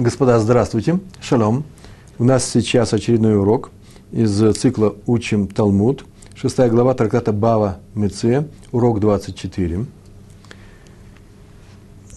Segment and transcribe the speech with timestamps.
[0.00, 0.98] Господа, здравствуйте.
[1.20, 1.62] Шалом.
[2.18, 3.70] У нас сейчас очередной урок
[4.12, 6.06] из цикла «Учим Талмуд».
[6.34, 9.84] Шестая глава трактата Бава Меце, урок 24.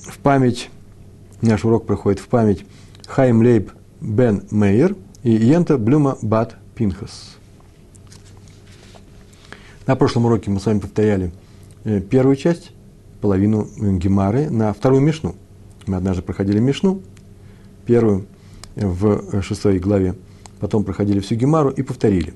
[0.01, 0.69] В память,
[1.41, 2.65] наш урок проходит в память
[3.05, 7.36] Хайм Лейб Бен Мейер и Йента Блюма Бат Пинхас.
[9.88, 11.34] На прошлом уроке мы с вами повторяли
[11.84, 12.71] э, первую часть,
[13.20, 15.36] половину Гемары, на вторую Мишну.
[15.86, 17.02] Мы однажды проходили Мишну,
[17.86, 18.25] первую
[18.75, 20.15] в шестой главе,
[20.60, 22.33] потом проходили всю Гемару и повторили.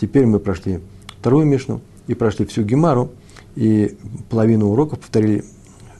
[0.00, 0.80] Теперь мы прошли
[1.20, 3.12] вторую Мишну и прошли всю Гемару,
[3.54, 3.96] и
[4.30, 5.44] половину уроков повторили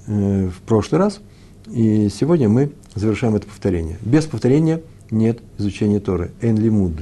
[0.07, 1.21] э, в прошлый раз,
[1.69, 3.99] и сегодня мы завершаем это повторение.
[4.03, 6.33] Без повторения нет изучения Торы.
[6.41, 6.93] Эн лимуд.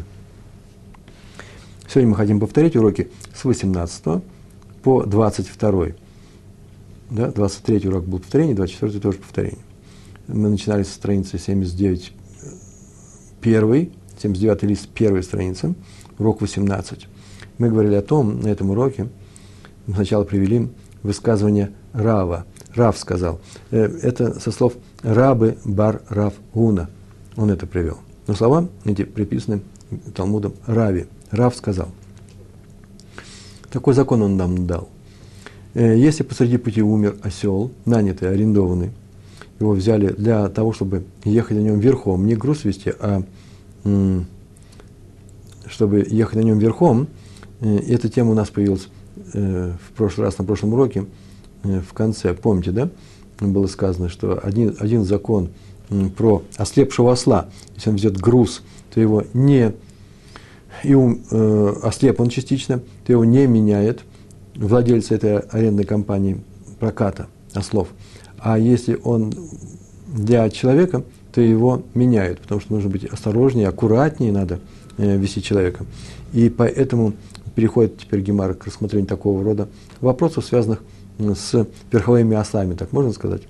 [1.89, 4.23] Сегодня мы хотим повторить уроки с 18
[4.83, 5.87] по 22.
[7.11, 9.59] Да, 23 урок был повторение, 24 тоже повторение
[10.33, 12.13] мы начинали со страницы 79,
[13.41, 15.75] первый, 79 лист первой страницы,
[16.19, 17.09] урок 18.
[17.59, 19.09] Мы говорили о том, на этом уроке,
[19.87, 20.69] мы сначала привели
[21.03, 22.47] высказывание Рава.
[22.75, 23.41] Рав сказал.
[23.71, 26.89] Э, это со слов Рабы Бар Рав Гуна.
[27.37, 27.99] Он это привел.
[28.27, 29.63] Но слова эти приписаны
[30.15, 31.07] Талмудом Рави.
[31.31, 31.89] Рав сказал.
[33.71, 34.89] Такой закон он нам дал.
[35.75, 38.91] Э, если посреди пути умер осел, нанятый, арендованный,
[39.61, 43.23] его взяли для того, чтобы ехать на нем верхом, не груз вести, а
[45.67, 47.07] чтобы ехать на нем верхом.
[47.61, 48.89] Э, эта тема у нас появилась
[49.35, 51.07] э, в прошлый раз, на прошлом уроке,
[51.63, 52.91] э, в конце, помните, да?
[53.39, 55.51] Было сказано, что один, один закон
[56.17, 59.73] про ослепшего осла, если он везет груз, то его не,
[60.83, 64.01] и он, э, ослеп он частично, то его не меняет.
[64.57, 66.43] Владельца этой арендной компании
[66.81, 67.89] проката ослов–
[68.43, 69.33] а если он
[70.07, 71.03] для человека,
[71.33, 74.61] то его меняют, потому что нужно быть осторожнее, аккуратнее надо
[74.97, 75.85] э, вести человека.
[76.33, 77.13] И поэтому
[77.55, 79.69] переходит теперь Гемар к рассмотрению такого рода
[80.01, 80.83] вопросов, связанных
[81.19, 83.43] с верховыми ослами, так можно сказать.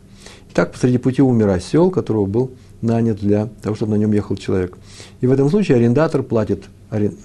[0.52, 2.50] Итак, посреди пути умер осел, которого был
[2.82, 4.76] нанят для того, чтобы на нем ехал человек.
[5.20, 7.16] И в этом случае арендатор платит арен...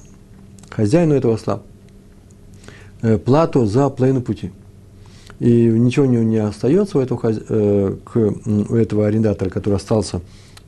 [0.70, 1.64] хозяину этого осла
[3.02, 4.52] э, плату за половину пути–
[5.40, 10.22] и ничего у него не остается у этого, э, к, у этого арендатора, который остался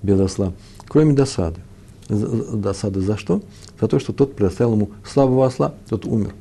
[0.04, 0.54] без осла,
[0.88, 1.62] кроме досады.
[2.10, 3.42] Досады за что?
[3.80, 6.34] За то, что тот предоставил ему слабого осла, тот умер.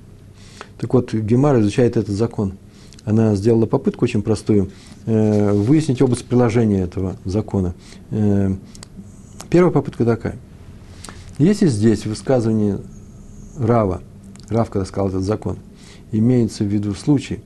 [0.79, 2.55] Так вот, Гемара изучает этот закон.
[3.05, 4.71] Она сделала попытку очень простую
[5.07, 7.75] э, выяснить область приложения этого закона.
[8.11, 8.53] Э,
[9.49, 10.37] первая попытка такая.
[11.39, 12.79] Если здесь в высказывании
[13.59, 14.03] Рава,
[14.49, 15.59] Рав, когда сказал этот закон,
[16.11, 17.41] имеется в виду случай–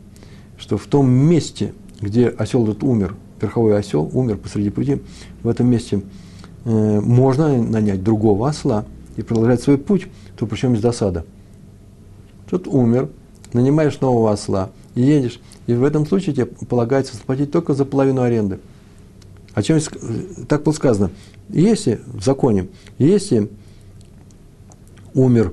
[0.70, 5.02] что в том месте, где осел этот умер, верховой осел умер посреди пути,
[5.42, 6.02] в этом месте
[6.64, 8.84] э, можно нанять другого осла
[9.16, 10.06] и продолжать свой путь,
[10.38, 11.24] то причем из досада.
[12.48, 13.08] Тут умер,
[13.52, 18.22] нанимаешь нового осла и едешь, и в этом случае тебе полагается заплатить только за половину
[18.22, 18.60] аренды.
[19.54, 19.80] О чем
[20.46, 21.10] так было сказано?
[21.48, 23.50] Если в законе, если
[25.14, 25.52] умер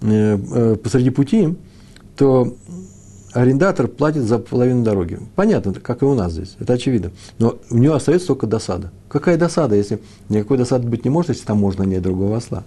[0.00, 1.54] э, э, посреди пути,
[2.16, 2.56] то
[3.40, 5.20] арендатор платит за половину дороги.
[5.36, 7.12] Понятно, как и у нас здесь, это очевидно.
[7.38, 8.90] Но у него остается только досада.
[9.08, 12.64] Какая досада, если никакой досады быть не может, если там можно нанять другого осла?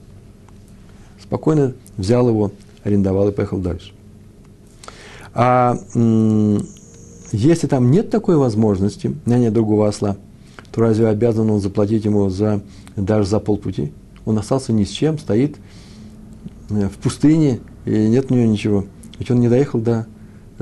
[1.21, 2.51] Спокойно взял его,
[2.83, 3.91] арендовал и поехал дальше.
[5.33, 5.77] А
[7.33, 10.15] если там нет такой возможности нанять другого осла,
[10.71, 12.61] то разве обязан он заплатить ему за,
[12.95, 13.91] даже за полпути?
[14.23, 15.57] Он остался ни с чем, стоит
[16.69, 18.85] э, в пустыне, и нет у него ничего.
[19.19, 20.05] Ведь он не доехал до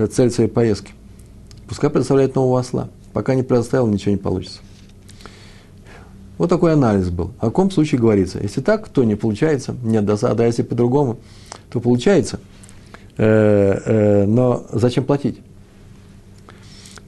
[0.07, 0.93] цель своей поездки.
[1.67, 2.89] Пускай предоставляет нового осла.
[3.13, 4.59] Пока не предоставил, ничего не получится.
[6.37, 7.31] Вот такой анализ был.
[7.39, 8.39] О каком случае говорится?
[8.41, 11.17] Если так, то не получается, нет досады, а если по-другому,
[11.69, 12.39] то получается.
[13.17, 15.39] Э, э, но зачем платить?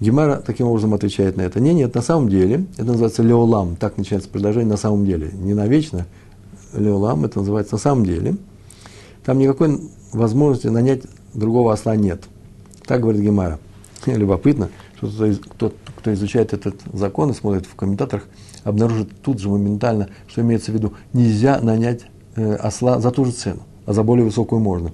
[0.01, 1.61] Гемара таким образом отвечает на это.
[1.61, 5.31] Нет, нет, на самом деле, это называется леолам, так начинается предложение на самом деле.
[5.31, 6.07] Не навечно,
[6.73, 8.35] леолам, это называется на самом деле.
[9.23, 9.79] Там никакой
[10.11, 11.03] возможности нанять
[11.33, 12.23] другого осла нет.
[12.91, 13.57] Так говорит Гемара.
[14.05, 14.67] Любопытно,
[14.97, 18.27] что тот, кто изучает этот закон и смотрит в комментаторах,
[18.65, 22.01] обнаружит тут же моментально, что имеется в виду, нельзя нанять
[22.35, 24.91] э, осла за ту же цену, а за более высокую можно.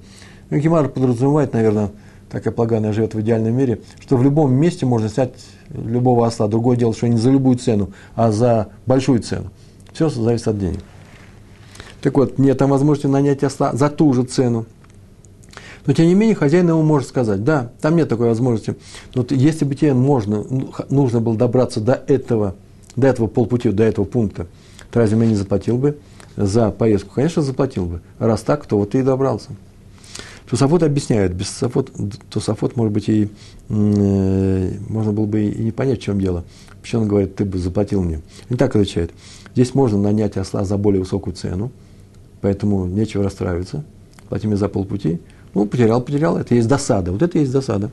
[0.51, 1.89] Ну, Гемар подразумевает, наверное,
[2.29, 5.33] так я полагаю, она живет в идеальном мире, что в любом месте можно снять
[5.71, 6.47] любого осла.
[6.47, 9.49] Другое дело, что не за любую цену, а за большую цену.
[9.91, 10.81] Все зависит от денег.
[12.01, 14.67] Так вот, нет там возможности нанять осла за ту же цену.
[15.87, 18.75] Но, тем не менее, хозяин ему может сказать, да, там нет такой возможности.
[19.15, 22.55] Но если бы тебе можно, ну, нужно было добраться до этого
[22.97, 24.47] до этого полпути, до этого пункта,
[24.91, 25.97] то разве мне не заплатил бы
[26.35, 27.13] за поездку?
[27.15, 28.01] Конечно, заплатил бы.
[28.19, 29.51] Раз так, то вот ты и добрался.
[30.49, 31.91] Тусафот объясняет, без Тусафот,
[32.29, 33.29] Тусафот может быть, и
[33.69, 36.43] э, можно было бы и не понять, в чем дело.
[36.81, 38.21] Почему он говорит, ты бы заплатил мне.
[38.49, 39.11] Не так отвечает.
[39.53, 41.71] Здесь можно нанять осла за более высокую цену,
[42.41, 43.83] поэтому нечего расстраиваться.
[44.29, 45.19] Плати мне за полпути.
[45.57, 47.12] Ну, потерял, потерял, это есть досада.
[47.12, 47.89] Вот это есть досада.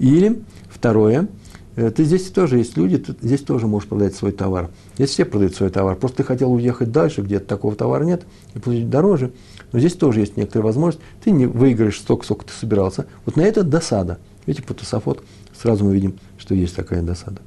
[0.00, 1.28] Или, второе,
[1.76, 4.68] э, ты здесь тоже есть люди, ты здесь тоже можешь продать свой товар.
[4.96, 5.94] Здесь все продают свой товар.
[5.94, 8.24] Просто ты хотел уехать дальше, где такого товара нет,
[8.56, 9.30] и получить дороже.
[9.70, 11.04] Но здесь тоже есть некоторая возможность.
[11.22, 13.06] Ты не выиграешь столько, сколько ты собирался.
[13.26, 14.18] Вот на это досада.
[14.46, 15.22] Видите, по Тософот
[15.56, 17.42] сразу мы видим, что есть такая досада.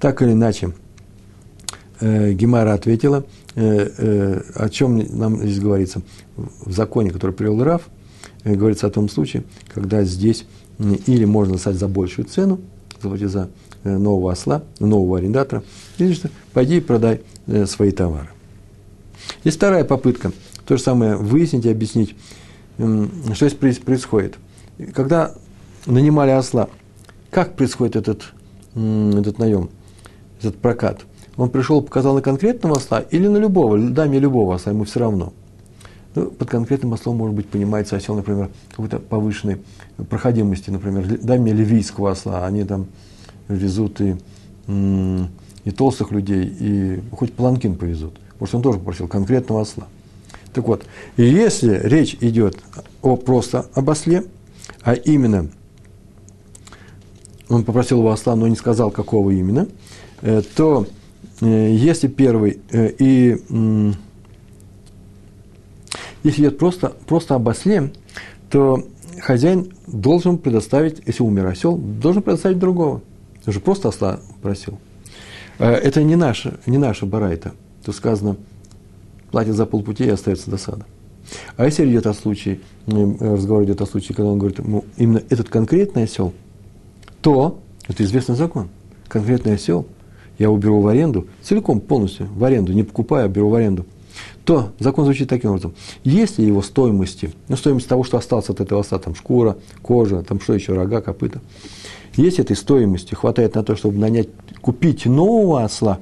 [0.00, 0.72] Так или иначе,
[2.00, 6.00] э, Гемара ответила, э, э, о чем нам здесь говорится.
[6.36, 7.90] В законе, который привел Раф,
[8.54, 10.46] говорится о том случае, когда здесь
[10.78, 12.60] или можно стать за большую цену,
[13.02, 13.48] заплатить за
[13.84, 15.64] э, нового осла, нового арендатора,
[15.98, 18.28] или что пойди и продай э, свои товары.
[19.42, 20.32] Есть вторая попытка,
[20.66, 22.14] то же самое выяснить и объяснить,
[22.76, 24.36] что здесь происходит.
[24.94, 25.34] Когда
[25.86, 26.68] нанимали осла,
[27.30, 28.32] как происходит этот,
[28.74, 29.70] этот наем?
[30.38, 31.00] этот прокат,
[31.36, 35.32] он пришел, показал на конкретного осла или на любого, даме любого осла, ему все равно.
[36.16, 39.58] Ну, под конкретным ослом, может быть, понимается осел, например, какой-то повышенной
[40.10, 42.86] проходимости, например, даме ливийского осла, они там
[43.48, 44.16] везут и,
[44.66, 48.18] и толстых людей, и хоть планкин повезут.
[48.40, 49.86] Может, он тоже попросил конкретного осла.
[50.52, 50.84] Так вот,
[51.16, 52.56] если речь идет
[53.02, 54.24] о просто об осле,
[54.82, 55.48] а именно
[57.48, 59.68] он попросил его осла, но не сказал, какого именно–
[60.22, 60.86] Э, то
[61.40, 63.36] э, если первый э, и
[66.26, 67.92] если идет просто, просто об осле,
[68.50, 68.84] то
[69.20, 73.00] хозяин должен предоставить, если умер осел, должен предоставить другого.
[73.46, 74.78] Он же просто осла просил.
[75.58, 77.52] Это не наша, не наша барайта.
[77.84, 78.36] Тут сказано,
[79.30, 80.84] платит за полпути и остается досада.
[81.56, 85.48] А если идет о случае, разговор идет о случае, когда он говорит, ну, именно этот
[85.48, 86.32] конкретный осел,
[87.22, 88.68] то это известный закон.
[89.08, 89.86] Конкретный осел
[90.38, 93.86] я его беру в аренду, целиком, полностью в аренду, не покупая, а беру в аренду,
[94.46, 95.74] то закон звучит таким образом.
[96.04, 100.40] Если его стоимости, ну, стоимость того, что осталось от этого осла, там шкура, кожа, там
[100.40, 101.40] что еще, рога, копыта,
[102.14, 104.28] если этой стоимости хватает на то, чтобы нанять,
[104.60, 105.98] купить нового осла,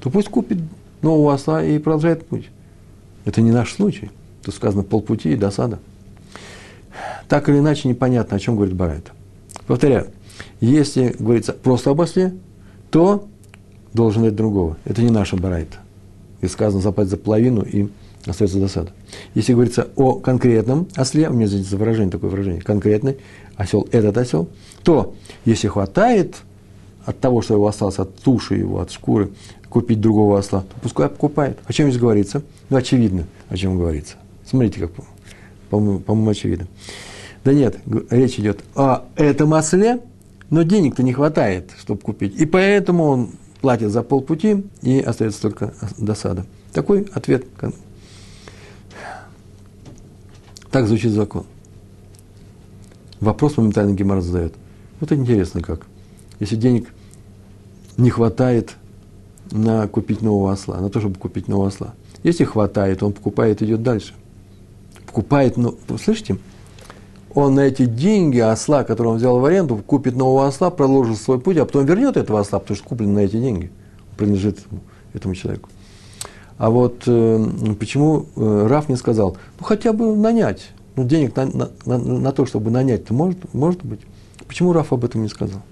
[0.00, 0.58] то пусть купит
[1.02, 2.48] нового осла и продолжает путь.
[3.24, 4.10] Это не наш случай.
[4.44, 5.80] Тут сказано полпути и досада.
[7.28, 9.10] Так или иначе непонятно, о чем говорит Барайта.
[9.66, 10.06] Повторяю,
[10.60, 12.34] если говорится просто об осле,
[12.92, 13.26] то
[13.92, 14.76] должен дать другого.
[14.84, 15.78] Это не наша барайта.
[16.40, 17.88] И сказано заплатить за половину, и
[18.26, 18.92] остается досада.
[19.34, 23.18] Если говорится о конкретном осле, у меня здесь выражение, такое выражение, конкретный
[23.56, 24.48] осел, этот осел,
[24.82, 25.14] то
[25.44, 26.36] если хватает
[27.04, 29.30] от того, что его осталось, от туши его, от шкуры,
[29.68, 31.58] купить другого осла, то пускай покупает.
[31.64, 32.42] О чем здесь говорится?
[32.68, 34.16] Ну, очевидно, о чем говорится.
[34.44, 34.90] Смотрите, как,
[35.70, 36.66] по-моему, по очевидно.
[37.44, 37.78] Да нет,
[38.10, 40.00] речь идет о этом осле,
[40.50, 42.38] но денег-то не хватает, чтобы купить.
[42.38, 46.46] И поэтому он платит за полпути, и остается только досада.
[46.72, 47.46] Такой ответ.
[50.70, 51.44] Так звучит закон.
[53.20, 54.54] Вопрос моментально Гемар задает.
[55.00, 55.86] Вот интересно как.
[56.38, 56.88] Если денег
[57.96, 58.76] не хватает
[59.50, 61.94] на купить нового осла, на то, чтобы купить нового осла.
[62.22, 64.14] Если хватает, он покупает, идет дальше.
[65.06, 66.38] Покупает, но, слышите,
[67.34, 71.40] он на эти деньги осла, который он взял в аренду, купит нового осла, продолжит свой
[71.40, 73.70] путь, а потом вернет этого осла, потому что куплен на эти деньги,
[74.16, 74.58] принадлежит
[75.12, 75.68] этому, человеку.
[76.58, 77.46] А вот э,
[77.78, 82.32] почему э, Раф не сказал, ну хотя бы нанять, ну денег на, на, на, на
[82.32, 84.00] то, чтобы нанять-то может, может быть.
[84.46, 85.62] Почему Раф об этом не сказал?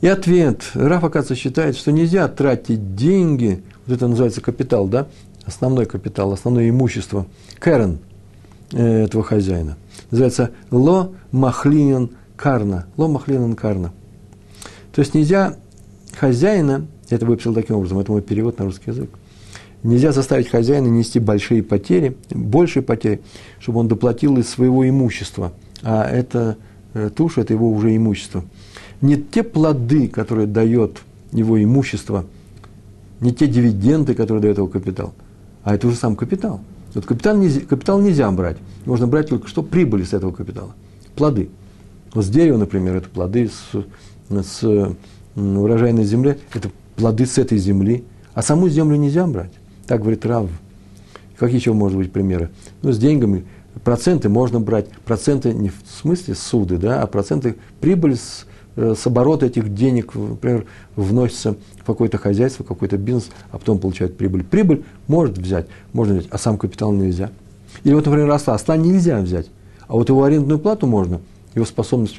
[0.00, 0.62] И ответ.
[0.74, 5.06] Раф, оказывается, считает, что нельзя тратить деньги, вот это называется капитал, да,
[5.46, 7.26] основной капитал, основное имущество,
[7.58, 8.00] Кэрон,
[8.72, 9.76] этого хозяина.
[10.10, 12.86] Называется ло махлинен карна.
[12.96, 13.92] Ло махлинен карна.
[14.92, 15.56] То есть нельзя
[16.18, 19.10] хозяина, это выписал таким образом, это мой перевод на русский язык,
[19.82, 23.20] нельзя заставить хозяина нести большие потери, большие потери,
[23.60, 25.52] чтобы он доплатил из своего имущества.
[25.82, 26.56] А это
[26.94, 28.44] э, туша, это его уже имущество.
[29.02, 32.24] Не те плоды, которые дает его имущество,
[33.20, 35.12] не те дивиденды, которые дает его капитал,
[35.62, 36.60] а это уже сам капитал–
[36.96, 38.56] вот капитал нельзя, капитал нельзя брать.
[38.86, 40.74] Можно брать только что прибыли с этого капитала.
[41.14, 41.50] Плоды.
[42.14, 43.84] Вот с дерева, например, это плоды с,
[44.30, 44.96] с
[45.36, 48.04] урожайной земли, это плоды с этой земли.
[48.32, 49.52] А саму землю нельзя брать.
[49.86, 50.48] Так говорит Рав.
[51.36, 52.48] Какие еще может быть примеры?
[52.80, 53.44] Ну, с деньгами
[53.84, 54.88] проценты можно брать.
[55.04, 60.66] Проценты не в смысле суды, да, а проценты прибыли с, с оборота этих денег, например,
[60.96, 64.44] вносится в какое-то хозяйство, в какой-то бизнес, а потом получает прибыль.
[64.44, 67.30] Прибыль может взять, можно взять, а сам капитал нельзя.
[67.84, 68.54] Или вот, например, осла.
[68.54, 69.48] Осла нельзя взять,
[69.88, 71.20] а вот его арендную плату можно,
[71.54, 72.18] его способность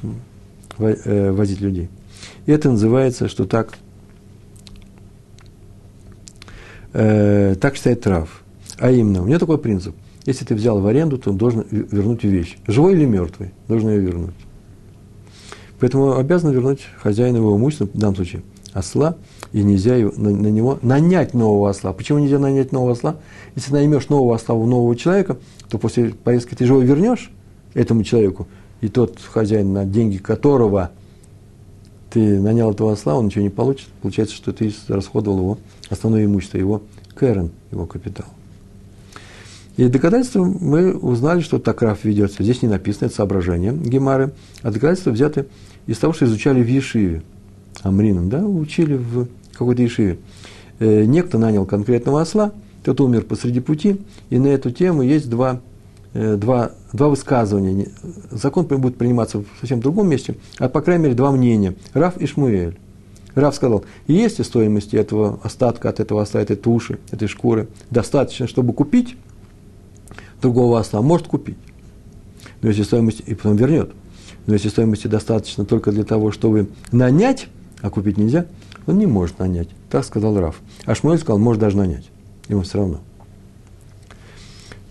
[0.79, 1.89] э, возить людей.
[2.45, 3.77] И это называется, что так,
[6.93, 8.43] э, так считает Трав.
[8.79, 9.95] А именно, у меня такой принцип.
[10.25, 12.57] Если ты взял в аренду, то должен вернуть вещь.
[12.67, 14.35] Живой или мертвый, должен ее вернуть.
[15.79, 18.41] Поэтому обязан вернуть хозяину его имущество, в данном случае
[18.74, 19.15] осла,
[19.53, 21.93] и нельзя его, на, на него нанять нового осла.
[21.93, 23.17] Почему нельзя нанять нового осла?
[23.55, 25.38] Если наймешь нового осла у нового человека,
[25.69, 27.31] то после поездки ты же его вернешь
[27.74, 28.48] этому человеку,
[28.81, 30.91] и тот хозяин, на деньги которого
[32.10, 33.88] ты нанял этого осла, он ничего не получит.
[34.01, 35.57] Получается, что ты расходовал его
[35.89, 36.81] основное имущество, его
[37.15, 38.25] кэрен, его капитал.
[39.77, 42.43] И доказательства мы узнали, что так Раф ведется.
[42.43, 45.46] Здесь не написано, это соображение Гемары, а доказательства взяты
[45.86, 47.22] из того, что изучали в Ешиве.
[47.84, 50.17] Амрином, да, учили в какой-то Ешиве.
[50.79, 52.53] Э, некто нанял конкретного осла,
[52.84, 55.62] тот умер посреди пути, и на эту тему есть два,
[56.13, 57.89] э, два, два высказывания.
[58.31, 61.75] Закон будет приниматься в совсем другом месте, а по крайней мере два мнения.
[61.93, 62.77] Раф и Шмуэль.
[63.36, 68.48] Раф сказал, есть ли стоимости этого остатка от этого осла, этой туши, этой шкуры, достаточно,
[68.48, 69.15] чтобы купить
[70.41, 71.58] другого осла, может купить.
[72.62, 73.91] Но если стоимость, и потом вернет.
[74.46, 77.48] Но если стоимости достаточно только для того, чтобы нанять,
[77.82, 78.46] а купить нельзя,
[78.86, 79.70] он не может нанять.
[79.89, 80.60] Так сказал Раф.
[80.86, 82.10] А Шмуэль сказал, может даже нанять.
[82.48, 83.00] Ему все равно.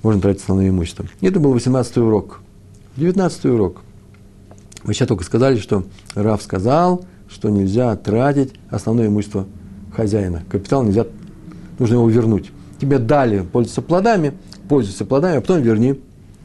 [0.02, 1.06] Можно тратить основное имущество.
[1.20, 2.40] Это был 18 урок.
[2.96, 3.82] 19 урок.
[4.84, 5.84] Мы сейчас только сказали, что
[6.14, 9.46] Раф сказал, что нельзя тратить основное имущество
[9.94, 10.44] хозяина.
[10.48, 11.06] Капитал нельзя,
[11.78, 12.52] нужно его вернуть.
[12.78, 14.34] Тебе дали пользоваться плодами,
[14.68, 16.00] пользуйся плодами, а потом верни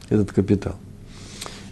[0.08, 0.76] этот капитал.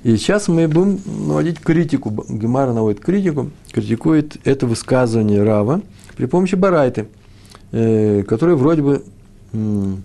[0.02, 2.25] И сейчас мы будем наводить критику.
[2.28, 5.83] Гемара наводит критику, критикует это высказывание Рава
[6.16, 7.09] при помощи Барайты,
[7.73, 9.04] э, которое вроде бы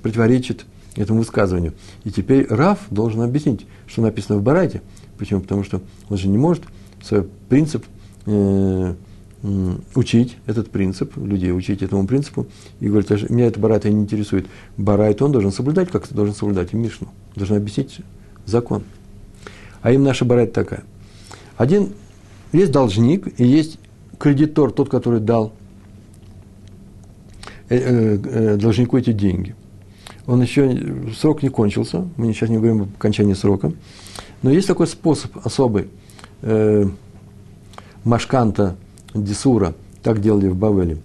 [0.01, 1.73] противоречит этому высказыванию.
[2.03, 4.81] И теперь Рав должен объяснить, что написано в Барайте.
[5.17, 5.41] Почему?
[5.41, 6.63] Потому что он же не может
[7.01, 7.85] свой принцип
[8.25, 8.95] э,
[9.93, 12.47] учить этот принцип, людей учить этому принципу,
[12.79, 14.47] и говорит, «А меня это Барайта не интересует.
[14.77, 17.09] Барайт он должен соблюдать, как ты должен соблюдать и Мишну.
[17.35, 17.99] Должен объяснить
[18.45, 18.83] закон.
[19.81, 20.83] А им наша барайта такая.
[21.57, 21.93] Один,
[22.51, 23.77] есть должник и есть
[24.17, 25.53] кредитор, тот, который дал
[27.69, 29.55] э, э, э, должнику эти деньги.
[30.25, 30.75] Он еще,
[31.15, 33.73] срок не кончился, мы сейчас не говорим об окончании срока,
[34.41, 35.87] но есть такой способ особый,
[36.41, 36.85] э,
[38.03, 38.75] машканта,
[39.15, 40.97] десура, так делали в Бавеле.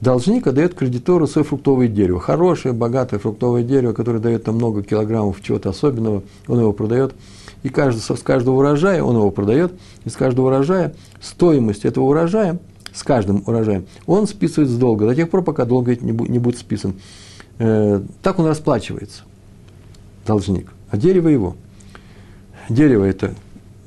[0.00, 5.42] Должник отдает кредитору свое фруктовое дерево, хорошее, богатое фруктовое дерево, которое дает там много килограммов
[5.42, 7.14] чего-то особенного, он его продает–
[7.64, 9.72] и каждый, с каждого урожая он его продает,
[10.04, 12.60] и с каждого урожая стоимость этого урожая,
[12.92, 16.94] с каждым урожаем, он списывает с долга, до тех пор, пока долг не будет списан.
[17.58, 19.22] Э, так он расплачивается,
[20.26, 21.56] должник, а дерево его.
[22.68, 23.34] Дерево– это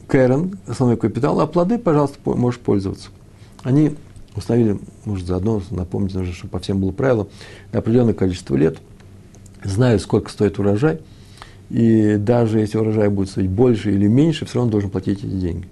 [0.07, 3.09] кэрон, основной капитал, а плоды, пожалуйста, можешь пользоваться.
[3.67, 3.95] Они
[4.35, 7.27] установили, может, заодно напомнить нужно, чтобы по всем было правило,
[7.73, 8.77] на определенное количество лет,
[9.63, 11.01] знают, сколько стоит урожай–
[11.69, 15.67] и даже если урожай будет стоить больше или меньше, все равно должен платить эти деньги.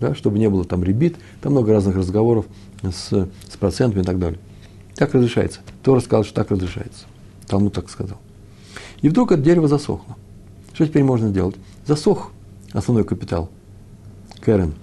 [0.00, 2.46] Да, чтобы не было там ребит, там много разных разговоров
[2.82, 4.38] с, с процентами и так далее.
[4.94, 5.60] Так разрешается.
[5.82, 7.06] Тора сказал, что так разрешается.
[7.48, 8.18] Талмуд так сказал.
[9.02, 10.16] И вдруг это дерево засохло.
[10.72, 11.56] Что теперь можно сделать?
[11.86, 12.30] Засох
[12.72, 13.50] основной капитал.
[14.40, 14.74] Кэрен.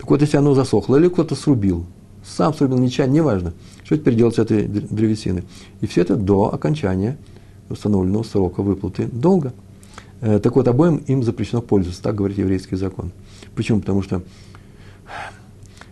[0.00, 1.84] Так вот, если оно засохло, или кто-то срубил,
[2.24, 3.52] сам срубил, ничего, неважно,
[3.84, 5.44] что теперь делать с этой древесиной?
[5.82, 7.18] И все это до окончания
[7.68, 9.52] установленного срока выплаты долга.
[10.22, 13.12] Э, так вот, обоим им запрещено пользоваться, так говорит еврейский закон.
[13.54, 13.80] Почему?
[13.80, 14.22] Потому что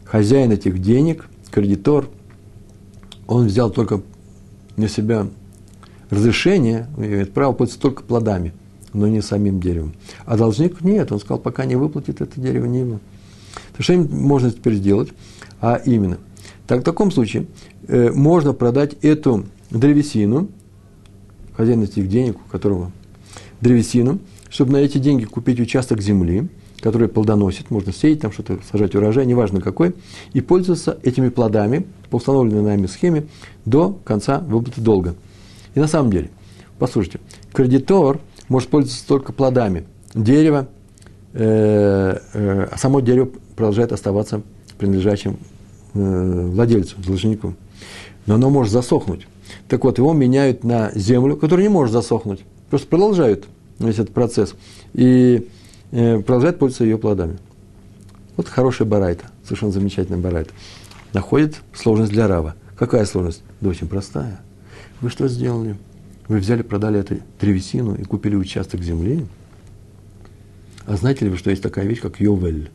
[0.06, 2.08] хозяин этих денег, кредитор,
[3.26, 4.00] он взял только
[4.78, 5.26] на себя
[6.08, 8.54] разрешение, имеет право пользоваться только плодами,
[8.94, 9.92] но не самим деревом.
[10.24, 13.00] А должник нет, он сказал, пока не выплатит это дерево, не его.
[13.78, 15.10] То что можно теперь сделать?
[15.60, 16.18] А именно,
[16.66, 17.46] так в таком случае
[17.86, 20.48] э, можно продать эту древесину,
[21.56, 22.90] хозяин этих денег, у которого
[23.60, 24.18] древесину,
[24.50, 26.48] чтобы на эти деньги купить участок земли,
[26.80, 29.94] который плодоносит, можно сеять там что-то, сажать урожай, неважно какой,
[30.32, 33.28] и пользоваться этими плодами по установленной нами схеме
[33.64, 35.14] до конца выплаты долга.
[35.76, 36.30] И на самом деле,
[36.80, 37.20] послушайте,
[37.52, 38.18] кредитор
[38.48, 40.68] может пользоваться только плодами дерева,
[41.38, 44.42] само дерево продолжает оставаться
[44.78, 45.36] принадлежащим
[45.94, 47.54] э, владельцу, должнику.
[48.26, 49.26] Но оно может засохнуть.
[49.68, 52.40] Так вот, его меняют на землю, которая не может засохнуть.
[52.70, 53.46] Просто продолжают
[53.78, 54.54] весь этот процесс.
[54.94, 55.48] И
[55.90, 57.38] э, продолжают пользоваться ее плодами.
[58.36, 59.26] Вот хорошая барайта.
[59.42, 60.50] совершенно замечательный барайт,
[61.12, 62.54] находит сложность для Рава.
[62.76, 63.42] Какая сложность?
[63.60, 64.40] Да очень простая.
[65.00, 65.76] Вы что сделали?
[66.28, 69.26] Вы взяли, продали эту древесину и купили участок земли.
[70.88, 72.70] А знаете ли вы, что есть такая вещь, как Йовель?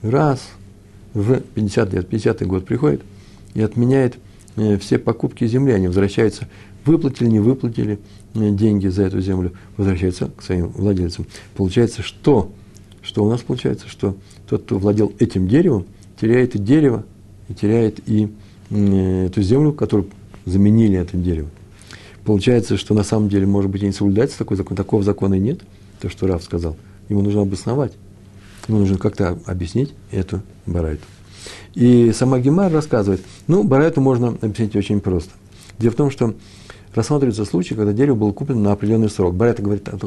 [0.00, 0.40] Раз
[1.12, 3.02] в 50 лет, 50-й год приходит
[3.52, 4.16] и отменяет
[4.56, 6.48] э, все покупки земли, они возвращаются,
[6.86, 7.98] выплатили, не выплатили
[8.34, 11.26] э, деньги за эту землю, возвращаются к своим владельцам.
[11.56, 12.50] Получается, что?
[13.02, 13.86] Что у нас получается?
[13.86, 14.16] Что
[14.48, 15.84] тот, кто владел этим деревом,
[16.18, 17.04] теряет и дерево,
[17.50, 18.32] и теряет и
[18.70, 20.08] э, эту землю, которую
[20.46, 21.50] заменили это дерево.
[22.24, 24.74] Получается, что на самом деле, может быть, и не соблюдается такой закон.
[24.74, 25.60] Такого закона и нет,
[26.00, 26.76] то, что Раф сказал.
[27.08, 27.92] Ему нужно обосновать.
[28.66, 31.04] Ему нужно как-то объяснить эту барайту.
[31.74, 35.30] И сама Гемар рассказывает, ну, барайту можно объяснить очень просто.
[35.78, 36.34] Дело в том, что
[36.94, 39.34] рассматривается случай, когда дерево было куплено на определенный срок.
[39.34, 39.98] Барайта говорит, а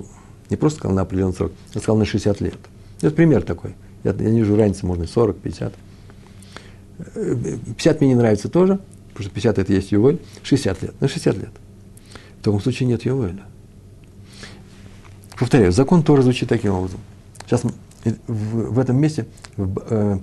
[0.49, 2.57] не просто сказал на определенный срок, а сказал на 60 лет.
[3.01, 3.73] Это пример такой.
[4.03, 5.73] Я, я не вижу разницы, можно 40, 50.
[7.15, 8.79] 50 мне не нравится тоже,
[9.09, 11.51] потому что 50 это есть ювель, 60 лет, на 60 лет.
[12.39, 13.43] В таком случае нет Йовеля.
[15.41, 16.99] Повторяю, закон тоже звучит таким образом.
[17.47, 17.73] Сейчас в,
[18.27, 19.25] в этом месте
[19.57, 20.19] в, э,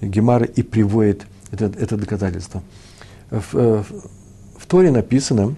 [0.00, 2.64] Гемара и приводит это, это доказательство.
[3.30, 3.84] В, э,
[4.58, 5.54] в Торе написано,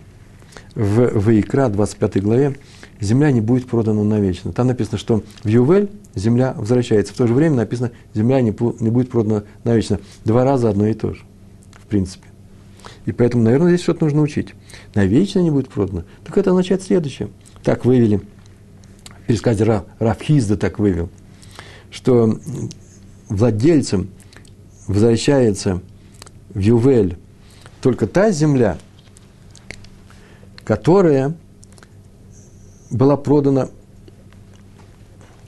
[0.75, 2.57] в Ваикра, 25 главе,
[3.01, 4.53] земля не будет продана навечно.
[4.53, 7.15] Там написано, что в Ювель земля возвращается.
[7.15, 10.01] В то же время написано, земля не, не будет продана навечно.
[10.27, 11.23] Два раза одно и то же,
[11.83, 12.29] в принципе.
[13.07, 14.53] И поэтому, наверное, здесь что-то нужно учить.
[14.95, 16.05] Навечно не будет продано.
[16.27, 17.31] Так это означает следующее.
[17.63, 18.21] Так вывели,
[19.29, 21.11] Раф, Рафхизда так вывел,
[21.91, 22.39] что
[23.29, 24.09] владельцем
[24.87, 25.81] возвращается
[26.51, 27.19] в Ювель
[27.81, 28.79] только та земля,
[30.65, 31.35] которая
[32.91, 33.69] была продана,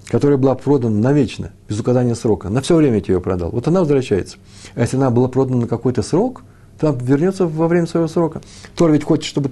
[0.06, 2.50] которая была продана навечно, без указания срока.
[2.50, 3.50] На все время я ее продал.
[3.50, 4.36] Вот она возвращается.
[4.74, 6.44] А если она была продана на какой-то срок–
[6.80, 8.40] там вернется во время своего срока.
[8.74, 9.50] Тора ведь хочет, чтобы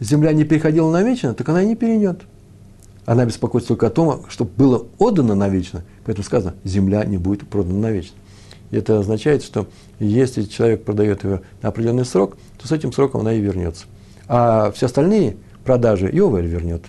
[0.00, 2.22] земля не переходила навечно, так она и не перейдет.
[3.06, 5.82] Она беспокоится только о том, чтобы было отдано навечно.
[6.04, 8.16] Поэтому сказано, земля не будет продана навечно.
[8.70, 9.66] И это означает, что
[9.98, 13.86] если человек продает ее на определенный срок, то с этим сроком она и вернется.
[14.28, 16.82] А все остальные продажи Йовель вернет.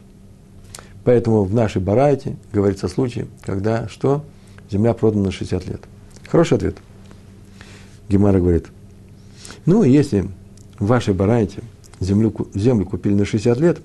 [1.05, 4.25] Поэтому в нашей барайте говорится о случае, когда что?
[4.69, 5.81] Земля продана на 60 лет.
[6.27, 6.75] Хороший ответ.
[8.09, 8.67] Гемара говорит–
[9.67, 10.29] ну, если
[10.79, 11.61] в вашей барайте
[11.99, 13.79] землю, землю купили на 60 лет,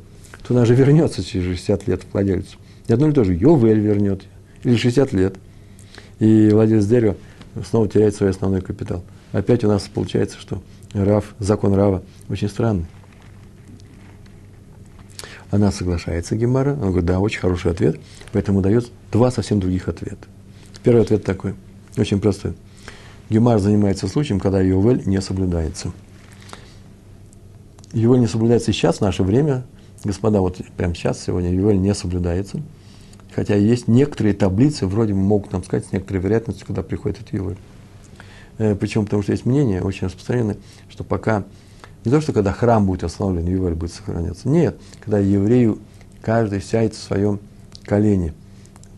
[0.46, 2.59] то она же вернется через 60 лет владельцу.
[2.87, 4.22] И одно или то же, Йовель вернет,
[4.64, 5.37] или 60 лет.
[6.18, 7.16] И владелец дерева
[7.68, 9.05] снова теряет свой основной капитал.
[9.33, 12.87] Опять у нас получается, что Рав, закон Рава очень странный.
[15.50, 18.00] Она соглашается, Гемара, она говорит, да, очень хороший ответ,
[18.33, 20.26] поэтому дает два совсем других ответа.
[20.83, 21.55] Первый ответ такой,
[21.96, 22.55] очень простой–
[23.33, 25.92] Гемар занимается случаем, когда Йовель не соблюдается.
[27.92, 29.64] Его не соблюдается сейчас, в наше время.
[30.05, 32.61] Господа, вот прямо сейчас, сегодня Йовель не соблюдается.
[33.35, 37.57] Хотя есть некоторые таблицы, вроде могут нам сказать с некоторой вероятностью, когда приходит этот Йовель.
[38.59, 40.57] Э, Причем потому что есть мнение, очень распространенное,
[40.88, 41.45] что пока,
[42.05, 44.49] не то, что когда храм будет остановлен, Йовель будет сохраняться.
[44.49, 45.79] Нет, когда еврею
[46.21, 47.38] каждый сядет в своем
[47.85, 48.35] колене,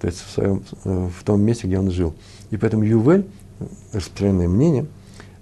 [0.01, 2.15] то есть в, своем, э, в том месте, где он жил.
[2.51, 3.27] И поэтому Ювель
[3.93, 4.87] распространенное мнение,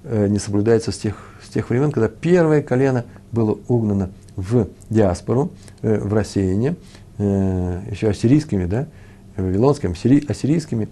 [0.04, 5.50] э, не соблюдается с тех, с тех времен, когда первое колено было угнано в диаспору,
[5.82, 6.76] э, в рассеяние,
[7.18, 8.86] э, еще ассирийскими, да,
[9.36, 10.88] вавилонскими, ассирийскими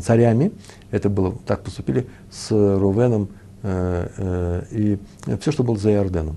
[0.00, 0.52] царями.
[0.90, 3.28] Это было, так поступили с Рувеном
[3.64, 4.98] и
[5.40, 6.36] все, что было за Иорданом.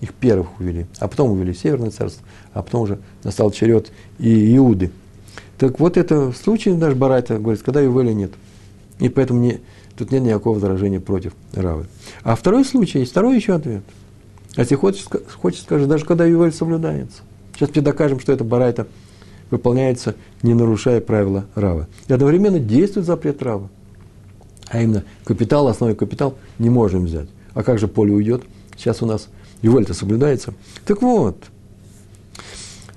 [0.00, 4.90] Их первых увели, а потом увели Северное царство, а потом уже настал черед и Иуды.
[5.58, 8.32] Так вот это случай наш Барайта говорит, когда Ювеля нет–
[8.98, 9.60] и поэтому не,
[9.96, 11.86] тут нет никакого возражения против Равы.
[12.22, 13.82] А второй случай, второй еще ответ.
[14.56, 15.04] А если хочешь,
[15.40, 17.22] хочешь скажи, даже когда Ювель соблюдается.
[17.54, 18.86] Сейчас тебе докажем, что это барайта
[19.50, 21.86] выполняется, не нарушая правила Равы.
[22.08, 23.68] И одновременно действует запрет Равы.
[24.68, 27.28] А именно, капитал, основной капитал не можем взять.
[27.54, 28.42] А как же поле уйдет?
[28.76, 29.28] Сейчас у нас
[29.62, 30.54] Ювель-то соблюдается.
[30.84, 31.44] Так вот,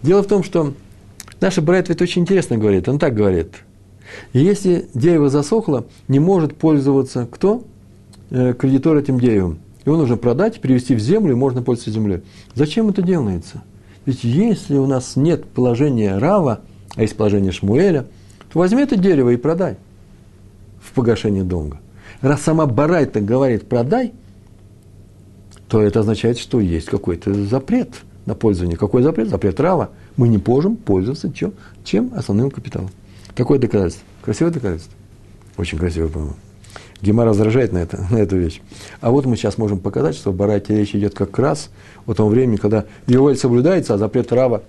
[0.02, 0.74] дело в том, что
[1.40, 2.90] наша Брайт ведь очень интересно говорит.
[2.90, 3.50] Он так говорит–
[4.34, 7.64] если дерево засохло, не может пользоваться кто?
[8.30, 9.60] Э, кредитор этим деревом.
[9.90, 12.22] Его нужно продать, перевести в землю, и можно пользоваться землей.
[12.54, 13.64] Зачем это делается?
[14.06, 16.60] Ведь если у нас нет положения Рава,
[16.96, 18.06] а есть положение Шмуэля,
[18.54, 19.78] то возьми это дерево и продай
[20.80, 21.80] в погашение долга.
[22.22, 24.14] Раз сама Барайта говорит «продай»,
[25.68, 27.90] то это означает, что есть какой-то запрет
[28.28, 28.78] на пользование.
[28.78, 29.30] Какой запрет?
[29.30, 29.90] Запрет Рава.
[30.18, 31.54] Мы не можем пользоваться чем?
[31.84, 32.12] чем?
[32.16, 32.92] Основным капиталом.
[33.36, 34.06] Какое доказательство?
[34.22, 34.94] Красивое доказательство.
[35.58, 36.36] Очень красиво, по-моему.
[37.02, 38.62] Гема раздражает на, это, на эту вещь.
[39.02, 41.70] А вот мы сейчас можем показать, что в Барайте речь идет как раз
[42.06, 44.64] о том времени, когда Ювель соблюдается, а запрет Рава,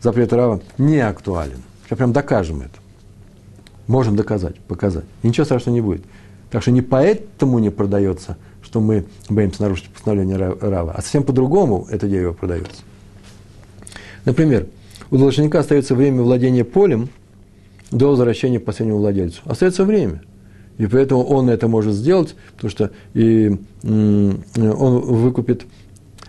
[0.00, 1.62] запрет Рава не актуален.
[1.86, 2.78] Сейчас прям докажем это.
[3.86, 5.04] Можем доказать, показать.
[5.22, 6.02] И ничего страшного не будет.
[6.50, 11.86] Так что не поэтому не продается, что мы боимся нарушить постановление Рава, а совсем по-другому
[11.90, 12.82] это дерево продается.
[14.24, 14.66] Например,
[15.10, 17.08] у должника остается время владения полем
[17.90, 19.40] до возвращения последнему владельцу.
[19.44, 20.22] Остается время.
[20.78, 25.64] И поэтому он это может сделать, потому что и, он выкупит.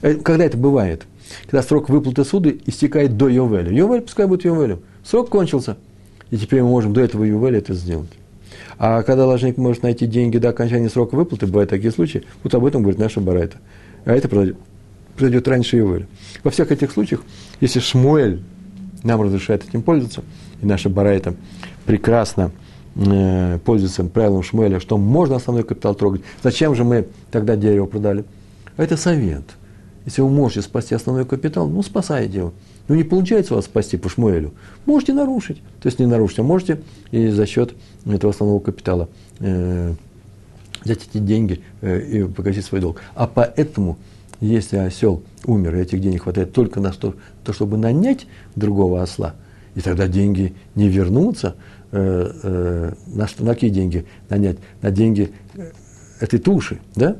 [0.01, 1.05] Э, когда это бывает?
[1.43, 3.71] Когда срок выплаты суды истекает до Йовеля.
[3.71, 4.79] Йовель, пускай будет Йовелем.
[5.03, 5.77] Срок кончился.
[6.29, 8.09] И теперь мы можем до этого Йовеля это сделать.
[8.77, 12.65] А когда должник может найти деньги до окончания срока выплаты, бывают такие случаи, вот об
[12.65, 13.57] этом говорит наша Барайта.
[14.05, 16.07] А это произойдет раньше Йовеля.
[16.43, 17.23] Во всех этих случаях,
[17.59, 18.41] если Шмуэль
[19.03, 20.23] нам разрешает этим пользоваться,
[20.61, 21.33] и наша Барайта
[21.85, 22.51] прекрасно
[23.63, 28.25] пользуется правилом Шмуэля, что можно основной капитал трогать, зачем же мы тогда дерево продали?
[28.75, 29.43] Это совет.
[30.05, 32.53] Если вы можете спасти основной капитал, ну, спасайте его.
[32.87, 34.53] Ну, не получается у вас спасти по Шмуэлю.
[34.85, 35.57] Можете нарушить.
[35.81, 36.81] То есть, не нарушить, а можете
[37.11, 37.73] и за счет
[38.05, 39.93] этого основного капитала э,
[40.83, 43.01] взять эти деньги э, и погасить свой долг.
[43.15, 43.97] А поэтому
[44.39, 49.35] если осел умер, и этих денег хватает только на то, то чтобы нанять другого осла,
[49.75, 51.55] и тогда деньги не вернутся,
[51.91, 54.57] э, э, на, на какие деньги нанять?
[54.81, 55.71] На деньги э,
[56.19, 57.17] этой туши, да?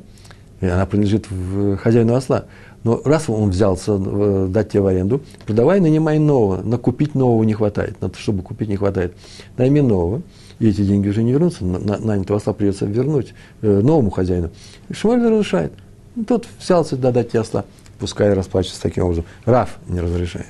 [0.60, 2.46] И она принадлежит в, хозяину осла.
[2.84, 6.62] Но раз он взялся э, дать тебе в аренду, продавай, нанимай нового.
[6.62, 7.96] На купить нового не хватает.
[8.16, 9.14] Чтобы купить не хватает.
[9.56, 10.22] Найми нового.
[10.58, 11.64] И эти деньги уже не вернутся.
[11.64, 14.50] На, на, нанятого осла придется вернуть э, новому хозяину.
[14.88, 15.72] И Шмуэль разрешает.
[16.16, 17.64] Ну, тот взялся додать ясла,
[18.00, 19.24] пускай расплачется таким образом.
[19.44, 20.46] Раф не разрешает.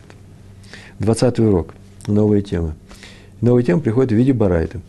[0.98, 1.74] Двадцатый урок.
[2.06, 2.74] Новая тема.
[3.40, 4.80] Новая тема приходит в виде барайта.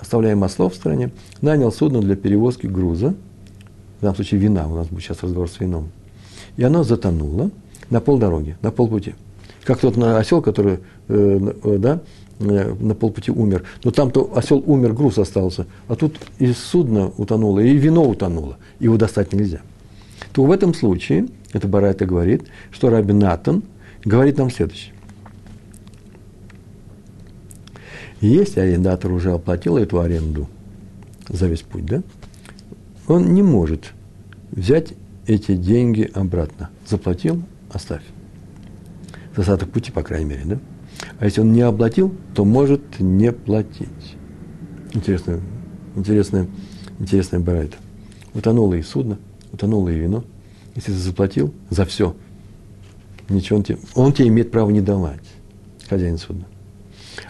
[0.00, 1.10] Оставляем масло в стороне.
[1.40, 3.14] Нанял судно для перевозки груза.
[3.98, 4.66] В данном случае вина.
[4.66, 5.90] У нас будет сейчас разговор с вином.
[6.56, 7.50] И оно затонуло
[7.90, 9.14] на полдороги, на полпути.
[9.64, 12.00] Как тот осел, который э, э, да,
[12.40, 13.64] э, на полпути умер.
[13.84, 15.66] Но там-то осел умер, груз остался.
[15.88, 18.58] А тут и судно утонуло, и вино утонуло.
[18.80, 19.60] Его достать нельзя
[20.32, 23.62] то в этом случае, это Барайта говорит, что Раби Натан
[24.04, 24.92] говорит нам следующее.
[28.22, 30.48] Если арендатор уже оплатил эту аренду
[31.28, 32.02] за весь путь, да,
[33.06, 33.92] он не может
[34.50, 34.94] взять
[35.26, 36.70] эти деньги обратно.
[36.86, 38.02] Заплатил, оставь.
[39.36, 40.58] За остаток пути, по крайней мере, да?
[41.18, 44.16] А если он не оплатил, то может не платить.
[44.94, 45.40] Интересная,
[45.96, 46.46] интересная,
[46.98, 47.76] интересная барайта.
[48.32, 49.18] Утонуло и судно–
[49.52, 50.24] утонуло и вино,
[50.74, 52.16] если ты заплатил за все,
[53.28, 55.24] ничего он тебе, он тебе имеет право не давать,
[55.88, 56.46] хозяин судна.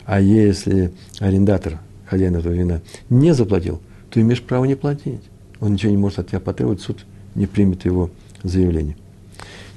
[0.05, 5.23] А если арендатор, хозяин этого вина, не заплатил, то имеешь право не платить.
[5.61, 8.11] Он ничего не может от тебя потребовать, суд не примет его
[8.42, 8.97] заявление.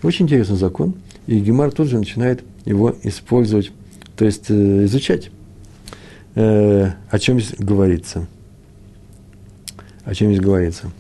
[0.04, 0.96] Очень интересный закон,
[1.28, 3.72] и Гемар тут же начинает его использовать,
[4.16, 5.32] то есть э, изучать.
[6.36, 8.28] Э, о чем здесь говорится?
[10.04, 10.92] О чем здесь говорится?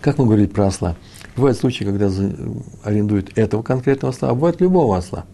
[0.00, 0.96] Как мы говорили про осла?
[1.36, 2.10] Бывают случаи, когда
[2.82, 5.24] арендуют этого конкретного осла, а бывает любого осла.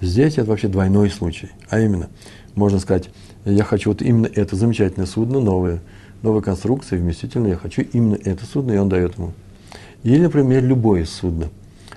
[0.00, 1.50] Здесь это вообще двойной случай.
[1.68, 2.08] А именно,
[2.54, 3.10] можно сказать,
[3.44, 5.80] я хочу вот именно это замечательное судно, новое,
[6.22, 9.32] новая конструкция, вместительное, я хочу именно это судно, и он дает ему.
[10.02, 11.48] Или, например, любое судно.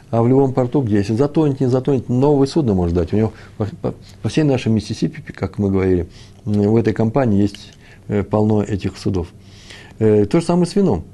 [0.10, 3.14] А в любом порту, где если затонет, не затонет, новое судно может дать.
[3.14, 6.10] У него по, по, по всей нашей Миссисипи, как мы говорили,
[6.44, 7.74] в этой компании есть
[8.08, 9.28] э, полно этих судов.
[10.00, 11.06] Э, то же самое с вином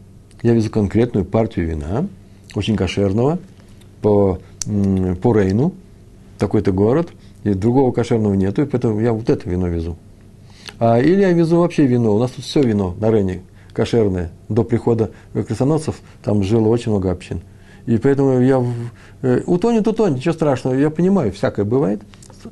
[0.41, 2.07] я везу конкретную партию вина,
[2.55, 3.39] очень кошерного,
[4.01, 5.73] по, по Рейну,
[6.37, 7.09] такой-то город,
[7.43, 9.95] и другого кошерного нету, и поэтому я вот это вино везу.
[10.79, 13.41] А, или я везу вообще вино, у нас тут все вино на Рейне
[13.73, 14.31] кошерное.
[14.49, 17.41] До прихода крестоносцев там жило очень много общин.
[17.85, 18.63] И поэтому я
[19.21, 22.01] э, утонет, утонет, ничего страшного, я понимаю, всякое бывает.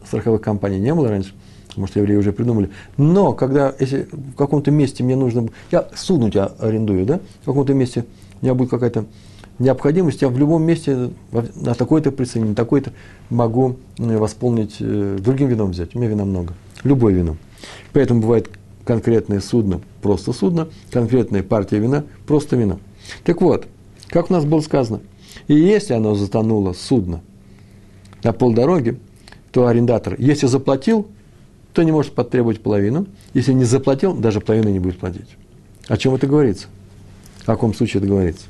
[0.06, 1.34] Страховых компаний не было раньше.
[1.76, 2.70] Может, евреи уже придумали.
[2.96, 5.50] Но когда, если в каком-то месте мне нужно...
[5.72, 7.20] Я судно тебя арендую, да?
[7.42, 8.06] В каком-то месте
[8.42, 9.06] у меня будет какая-то
[9.60, 12.92] необходимость, я в любом месте на такой-то прицене, на такой-то
[13.30, 15.96] могу э, восполнить, э, другим вином взять.
[15.96, 16.54] У меня вина много.
[16.84, 17.38] Любое вино.
[17.94, 18.50] Поэтому бывает
[18.84, 22.80] конкретное судно, просто судно, конкретная партия вина, просто вино.
[23.24, 23.66] Так вот,
[24.08, 25.02] как у нас было сказано,
[25.48, 27.22] и если оно затонуло судно
[28.24, 29.00] на полдороги,
[29.52, 31.08] то арендатор, если заплатил,
[31.76, 33.06] кто не может потребовать половину.
[33.34, 35.28] Если не заплатил, даже половину не будет платить.
[35.90, 36.68] О чем это говорится?
[37.42, 38.46] О каком случае это говорится?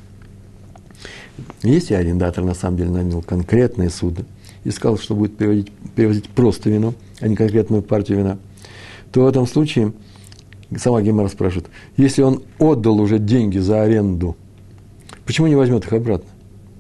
[1.64, 4.26] Если арендатор на самом деле нанял конкретное судно
[4.64, 8.38] и сказал, что будет перевозить, перевозить просто вино, а не конкретную партию вина,
[9.12, 9.94] то в этом случае
[10.78, 11.68] сама Гемара спрашивает,
[11.98, 14.36] если он отдал уже деньги за аренду,
[15.26, 16.30] почему не возьмет их обратно?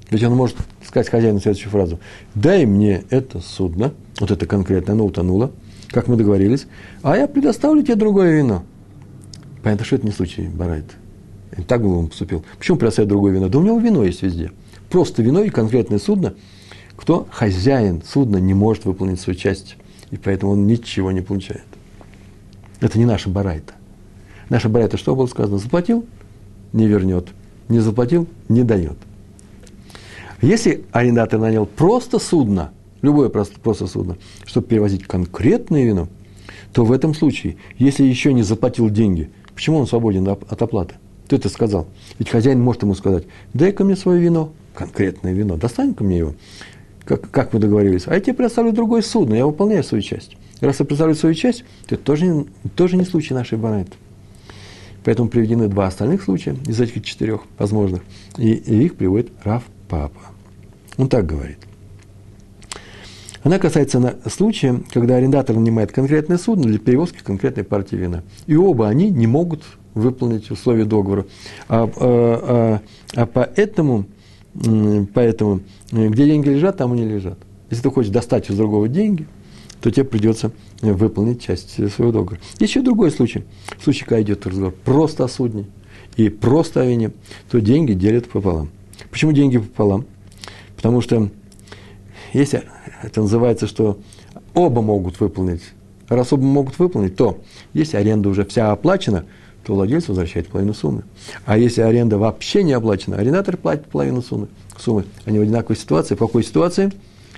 [0.10, 2.00] Ведь он может сказать хозяину следующую фразу.
[2.36, 5.52] Дай мне это судно, вот это конкретно, оно утонуло,
[5.90, 6.68] как мы договорились,
[7.02, 8.64] а я предоставлю тебе другое вино.
[9.64, 10.86] Понятно, что это не случай Барайт.
[11.68, 12.44] Так бы он поступил.
[12.58, 13.50] Почему предоставить другое вино?
[13.50, 14.52] Да у него вино есть везде.
[14.90, 16.36] Просто вино и конкретное судно.
[16.96, 19.78] Кто хозяин судна не может выполнить свою часть,
[20.12, 21.66] и поэтому он ничего не получает.
[22.80, 23.74] Это не наша барайта.
[24.50, 25.58] Наша барайта, что было сказано?
[25.58, 26.06] Заплатил–
[26.74, 27.30] не вернет.
[27.68, 28.98] Не заплатил– не дает.
[30.42, 36.08] Если арендатор нанял просто судно, любое просто, просто судно, чтобы перевозить конкретное вино,
[36.74, 40.96] то в этом случае, если еще не заплатил деньги, почему он свободен от оплаты?
[41.26, 41.88] Кто это сказал?
[42.20, 46.34] Ведь хозяин может ему сказать, дай-ка мне свое вино, конкретное вино, достань-ка мне его,
[47.04, 48.04] как, как мы договорились.
[48.08, 50.38] А я тебе предоставлю другое судно, я выполняю свою часть.
[50.62, 53.94] Раз я представлю свою часть, то это тоже, тоже не случай нашей банайты.
[55.04, 58.02] Поэтому приведены два остальных случая из этих четырех возможных.
[58.38, 60.20] И, и их приводит Рав Папа.
[60.98, 61.60] Он так говорит.
[63.46, 68.24] Она касается на случая, когда арендатор нанимает конкретное судно для перевозки конкретной партии вина.
[68.48, 69.62] И оба они не могут
[69.94, 71.28] выполнить условия договора.
[71.70, 72.82] А, а,
[73.16, 74.06] а, а поэтому,
[75.14, 77.38] поэтому, где деньги лежат, там они лежат.
[77.70, 79.28] Если ты хочешь достать из другого деньги,
[79.80, 82.40] то тебе придется выполнить часть своего договора.
[82.58, 83.44] Еще другой случай.
[83.80, 85.68] Случай, когда идет разговор просто о судне
[86.18, 87.12] и просто о вине,
[87.52, 88.70] то деньги делят пополам.
[89.12, 90.06] Почему деньги пополам?
[90.76, 91.30] Потому что
[92.34, 92.64] если
[93.02, 93.98] это называется, что
[94.54, 95.62] оба могут выполнить,
[96.08, 97.40] раз оба могут выполнить, то
[97.74, 99.26] если аренда уже вся оплачена,
[99.66, 101.04] то владелец возвращает половину суммы.
[101.46, 104.48] А если аренда вообще не оплачена, арендатор платит половину суммы.
[104.78, 105.06] суммы.
[105.26, 106.16] Они в одинаковой ситуации.
[106.16, 106.92] В какой ситуации?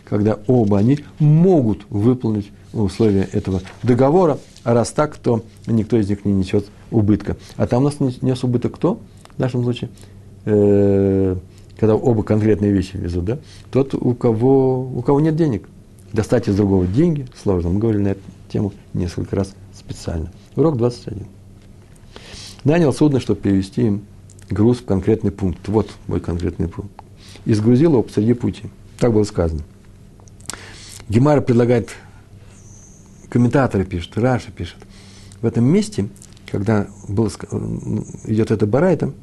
[0.03, 6.25] Когда оба они могут выполнить условия этого договора, а раз так, то никто из них
[6.25, 7.37] не несет убытка.
[7.55, 8.99] А там у нас нес убыток кто?
[9.37, 9.89] В нашем случае
[10.45, 11.35] э,
[11.77, 13.39] когда оба конкретные вещи везут, да,
[13.71, 15.67] тот, у кого, у кого нет денег.
[16.11, 17.69] Достать из другого деньги сложно.
[17.69, 20.31] Мы говорили на эту тему несколько раз специально.
[20.55, 21.27] Урок 21.
[22.63, 24.01] Нанял судно, чтобы перевести им
[24.49, 25.67] груз в конкретный пункт.
[25.67, 26.91] Вот мой конкретный пункт.
[27.45, 28.63] И сгрузил его посреди пути.
[28.99, 29.61] Так было сказано.
[31.09, 31.91] Гемара предлагает,
[33.29, 34.77] комментаторы пишут, Раша пишет.
[35.41, 36.09] В этом месте,
[36.49, 37.29] когда было,
[38.25, 39.13] идет это барайта,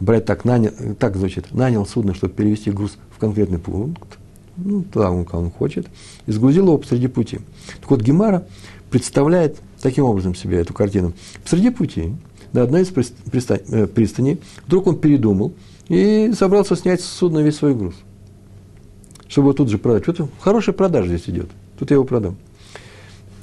[0.00, 4.18] брать так, нанял, так звучит, нанял судно, чтобы перевести груз в конкретный пункт,
[4.56, 5.86] ну, туда, куда он хочет,
[6.26, 7.40] и сгрузил его посреди пути.
[7.80, 8.46] Так вот, Гемара
[8.90, 11.12] представляет таким образом себе эту картину.
[11.42, 12.14] Посреди пути,
[12.52, 15.52] на одной из э, пристаней, вдруг он передумал
[15.88, 17.94] и собрался снять с судна весь свой груз,
[19.28, 20.04] чтобы его тут же продать.
[20.04, 22.36] Что-то хорошая продажа здесь идет, тут я его продам.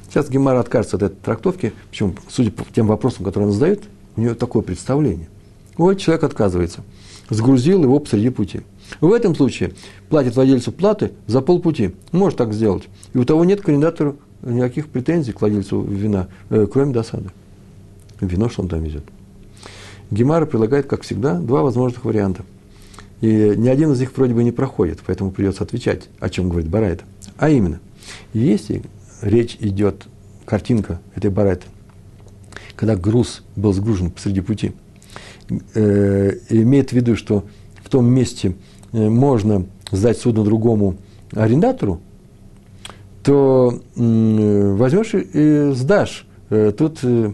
[0.08, 3.82] Сейчас Гемара откажется от этой трактовки, почему, судя по тем вопросам, которые он задает,
[4.16, 5.28] у него такое представление.
[5.76, 6.82] Вот человек отказывается.
[7.30, 8.60] Сгрузил его посреди пути.
[9.00, 9.72] В этом случае
[10.08, 11.94] платит владельцу платы за полпути.
[12.12, 12.84] Может так сделать.
[13.12, 13.68] И у того нет к
[14.42, 17.30] никаких претензий к владельцу вина, э, кроме досады.
[18.20, 19.04] Вино, что он там везет.
[20.10, 22.44] Гемара предлагает, как всегда, два возможных варианта.
[23.20, 26.68] И ни один из них вроде бы не проходит, поэтому придется отвечать, о чем говорит
[26.68, 27.04] Барайта.
[27.38, 27.80] А именно,
[28.34, 28.82] если
[29.22, 30.06] речь идет,
[30.44, 31.66] картинка этой Барайты,
[32.76, 34.72] когда груз был сгружен посреди пути–
[35.74, 37.44] э, имеет в виду, что
[37.82, 38.54] в том месте
[38.92, 40.96] э, можно сдать судно другому
[41.32, 42.00] арендатору,
[43.22, 46.26] то э, возьмешь и сдашь.
[46.50, 47.32] Э, тут э,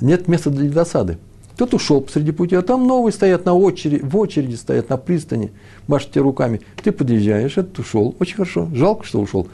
[0.00, 1.18] нет места для досады.
[1.56, 5.50] Тот ушел посреди пути, а там новые стоят на очереди, в очереди стоят на пристани,
[5.88, 6.60] машут руками.
[6.82, 9.48] Ты подъезжаешь, этот ушел, очень хорошо, жалко, что ушел.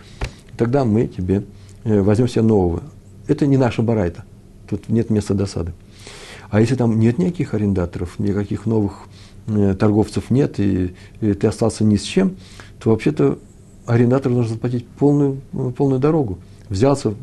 [0.59, 1.44] Тогда мы тебе
[1.85, 2.83] э, возьмем себе нового.
[3.27, 4.24] Это не наша барайта,
[4.68, 5.72] тут нет места досады.
[6.50, 9.07] А если там нет никаких арендаторов, никаких новых
[9.46, 12.37] э, торговцев нет, и, и ты остался ни с чем,
[12.78, 13.38] то вообще-то
[13.87, 16.38] арендатору нужно заплатить полную, э, полную дорогу.
[16.68, 17.14] Взялся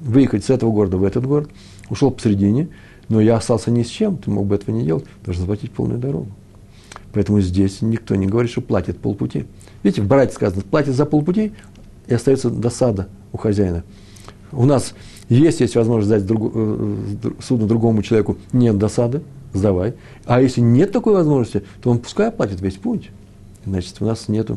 [0.00, 1.50] выехать с этого города в этот город,
[1.88, 2.68] ушел посередине,
[3.08, 5.98] но я остался ни с чем, ты мог бы этого не делать, должен заплатить полную
[5.98, 6.28] дорогу.
[7.12, 9.46] Поэтому здесь никто не говорит, что платит полпути.
[9.82, 11.52] Видите, в Барате сказано, платит за полпути,
[12.06, 13.84] и остается досада у хозяина.
[14.52, 14.94] У нас
[15.30, 19.22] если есть возможность сдать другу, э, судно другому человеку, нет досады,
[19.54, 19.94] сдавай.
[20.26, 23.10] А если нет такой возможности, то он пускай оплатит весь путь.
[23.64, 24.50] Значит, у нас нет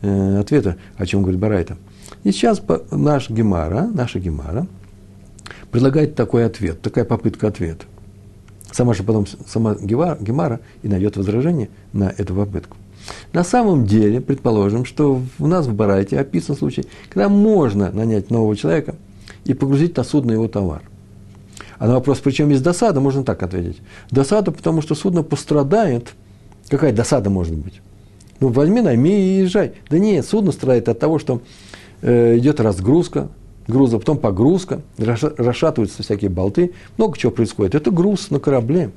[0.00, 1.76] э, ответа, о чем говорит Барайта.
[2.24, 4.66] И сейчас наш Гемара, наша Гемара
[5.70, 7.84] предлагает такой ответ, такая попытка ответа.
[8.72, 12.78] Сама же потом, сама Гемара и найдет возражение на эту попытку.
[13.34, 18.56] На самом деле, предположим, что у нас в Барайте описан случай, когда можно нанять нового
[18.56, 18.94] человека–
[19.48, 20.82] и погрузить на судно его товар.
[21.78, 23.80] А на вопрос, причем есть досада, можно так ответить.
[24.10, 26.14] Досада, потому что судно пострадает.
[26.68, 27.80] Какая досада может быть?
[28.40, 29.72] Ну, возьми, найми и езжай.
[29.88, 31.42] Да нет, судно страдает от того, что
[32.02, 33.28] э, идет разгрузка
[33.68, 37.74] груза, потом погрузка, расшатываются всякие болты, много чего происходит.
[37.74, 38.90] Это груз на корабле.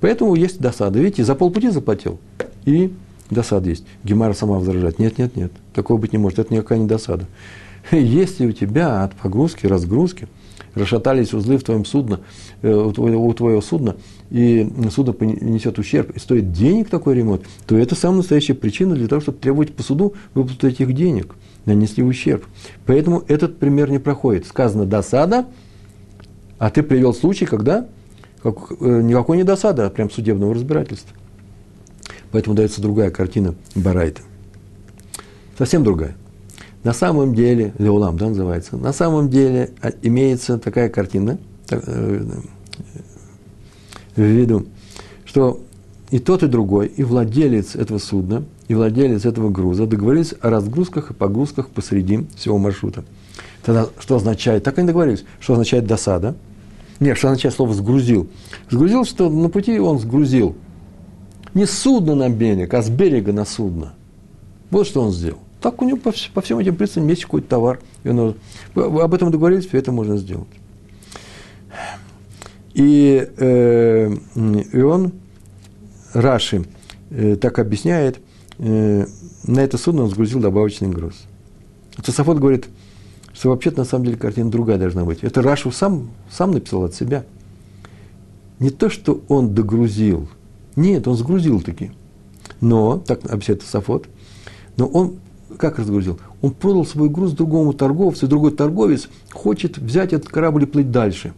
[0.00, 0.98] Поэтому есть досада.
[0.98, 2.18] Видите, за полпути заплатил,
[2.64, 2.92] и
[3.30, 3.84] досада есть.
[4.04, 4.98] Гемара сама возражает.
[4.98, 7.26] Нет, нет, нет, такого быть не может, это никакая не досада.
[7.92, 10.28] Если у тебя от погрузки, разгрузки
[10.74, 12.18] расшатались узлы в твоем судне,
[12.62, 13.96] э, у твоего, судна,
[14.30, 19.08] и судно несет ущерб, и стоит денег такой ремонт, то это самая настоящая причина для
[19.08, 22.44] того, чтобы требовать по суду выплату этих денег, нанесли ущерб.
[22.86, 24.46] Поэтому этот пример не проходит.
[24.46, 25.46] Сказано досада,
[26.58, 27.86] а ты привел случай, когда
[28.42, 31.16] как, э, никакой не досада, а прям судебного разбирательства.
[32.30, 34.22] Поэтому дается другая картина Барайта.
[35.56, 36.14] Совсем другая.
[36.88, 42.24] На самом деле, Леулам, да, называется, на самом деле а, имеется такая картина, так, э,
[44.16, 44.64] в виду,
[45.26, 45.60] что
[46.10, 51.10] и тот, и другой, и владелец этого судна, и владелец этого груза договорились о разгрузках
[51.10, 53.04] и погрузках посреди всего маршрута.
[53.62, 54.64] Тогда что означает?
[54.64, 55.26] Так они договорились.
[55.40, 56.36] Что означает досада?
[57.00, 58.28] Нет, что означает слово «сгрузил»?
[58.70, 60.56] Сгрузил, что на пути он сгрузил.
[61.52, 63.92] Не с судна на берег, а с берега на судно.
[64.70, 65.40] Вот что он сделал.
[65.60, 67.80] Так у него по, по всем этим принципам есть какой-то товар.
[68.04, 68.36] И он,
[68.74, 70.48] об этом договорились, это можно сделать.
[72.74, 74.14] И, э,
[74.72, 75.12] и он,
[76.12, 76.64] Раши,
[77.10, 78.20] э, так объясняет,
[78.58, 79.06] э,
[79.44, 81.24] на это судно он сгрузил добавочный груз.
[82.04, 82.68] Тософот говорит,
[83.32, 85.24] что вообще-то на самом деле картина другая должна быть.
[85.24, 87.24] Это Рашу сам, сам написал от себя.
[88.60, 90.28] Не то, что он догрузил.
[90.76, 91.90] Нет, он сгрузил таки.
[92.60, 94.06] Но, так объясняет Тософот,
[94.76, 95.18] но он
[95.56, 96.18] как разгрузил?
[96.42, 100.90] Он продал свой груз другому торговцу, и другой торговец хочет взять этот корабль и плыть
[100.90, 101.32] дальше.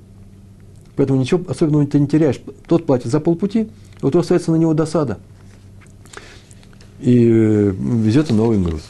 [0.96, 2.40] Поэтому ничего особенного ты не теряешь.
[2.66, 3.68] Тот платит за полпути,
[4.02, 5.18] вот остается на него досада.
[7.00, 8.82] И э, везет новый груз.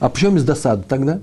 [0.00, 1.20] А почему из досады тогда?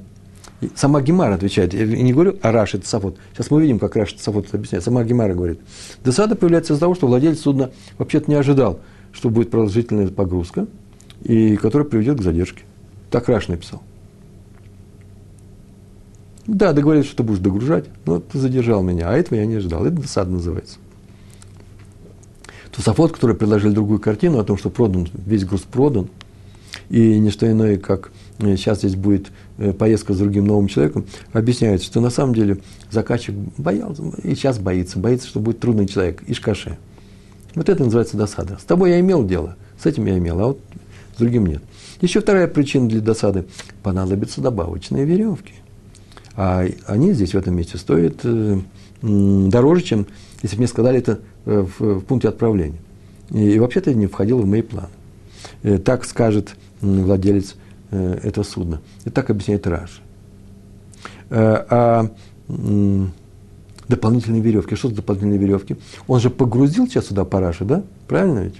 [0.73, 1.73] Сама Гемара отвечает.
[1.73, 3.17] Я не говорю о Раши Сафот.
[3.33, 4.83] Сейчас мы увидим, как Сафот это объясняет.
[4.83, 5.59] Сама Гемара говорит.
[6.03, 8.79] Досада появляется из-за того, что владелец судна вообще-то не ожидал,
[9.11, 10.65] что будет продолжительная погрузка,
[11.21, 12.63] и которая приведет к задержке.
[13.09, 13.81] Так Раш написал.
[16.47, 19.85] Да, договорились, что ты будешь догружать, но ты задержал меня, а этого я не ожидал.
[19.85, 20.77] Это досада называется.
[22.71, 26.09] Тусофот, который предложили другую картину о том, что продан, весь груз продан,
[26.89, 31.05] и не что иное, как э, сейчас здесь будет э, поездка с другим новым человеком,
[31.31, 32.59] объясняет, что на самом деле
[32.91, 36.77] заказчик боялся, и сейчас боится, боится, что будет трудный человек, ишкаше.
[37.55, 38.57] Вот это называется досада.
[38.59, 40.59] С тобой я имел дело, с этим я имел, а вот
[41.15, 41.63] с другим нет.
[42.01, 43.45] Еще вторая причина для досады–
[43.83, 45.53] понадобятся добавочные веревки.
[46.35, 48.59] А они здесь, в этом месте, стоят э,
[49.01, 50.07] дороже, чем
[50.41, 52.79] если бы мне сказали это э, в, в пункте отправления.
[53.29, 54.89] И, вообще-то не входило в мои планы.
[55.63, 57.55] Э, так скажет владелец
[57.91, 58.81] этого судна.
[59.05, 60.01] И так объясняет Раш.
[61.29, 62.09] А
[63.87, 64.75] дополнительные веревки.
[64.75, 65.77] Что за дополнительные веревки?
[66.07, 67.83] Он же погрузил сейчас сюда параши, да?
[68.07, 68.55] Правильно ведь?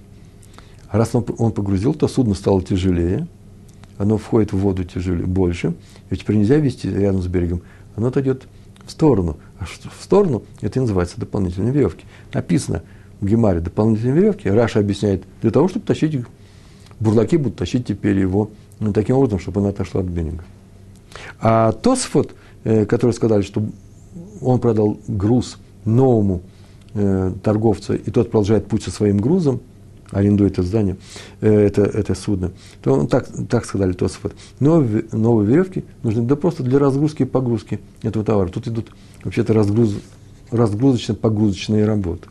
[0.98, 3.28] Раз он, он погрузил, то судно стало тяжелее,
[3.98, 5.74] оно входит в воду тяжелее, больше,
[6.10, 7.62] и теперь нельзя вести рядом с берегом,
[7.96, 8.48] оно отойдет
[8.86, 9.38] в сторону.
[9.60, 12.06] А что в сторону, это и называется дополнительные веревки.
[12.34, 12.84] Написано
[13.20, 16.24] в Гемаре дополнительные веревки, Раша объясняет, для того, чтобы тащить
[17.00, 20.44] бурлаки будут тащить теперь его ну, таким образом, чтобы она отошла от берега.
[21.40, 23.64] А Тосфот, э, который сказали, что
[24.40, 26.42] он продал груз новому
[26.94, 29.60] э, торговцу, и тот продолжает путь со своим грузом–
[30.12, 30.98] арендует это здание,
[31.42, 34.34] э, это, это судно, то он так, так сказали Тосфот.
[34.60, 38.50] Новые, новые веревки нужны да просто для разгрузки и погрузки этого товара.
[38.50, 38.92] Тут идут
[39.24, 39.96] вообще-то разгруз,
[40.52, 42.28] разгрузочно-погрузочные работы.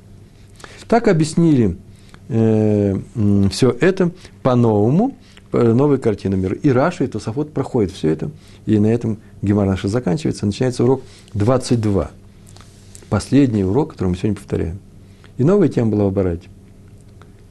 [0.89, 1.77] Так объяснили
[2.29, 2.97] э,
[3.51, 4.11] все это
[4.43, 5.17] по-новому,
[5.51, 6.55] по новой картине мира.
[6.55, 8.31] И Раша, и Тософот проходит все это,
[8.67, 10.47] и на этом Гемар наша заканчивается.
[10.47, 11.03] Начинается урок
[11.35, 12.11] 22.
[13.09, 14.79] Последний урок, который мы сегодня повторяем.
[15.37, 16.49] И новая тема была в Барате.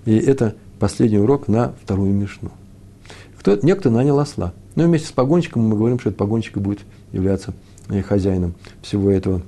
[0.05, 2.51] И это последний урок на вторую мишну.
[3.39, 4.53] Кто, некто нанял осла.
[4.75, 6.79] Но вместе с погонщиком мы говорим, что этот погонщик будет
[7.11, 7.53] являться
[7.89, 9.41] э, хозяином всего этого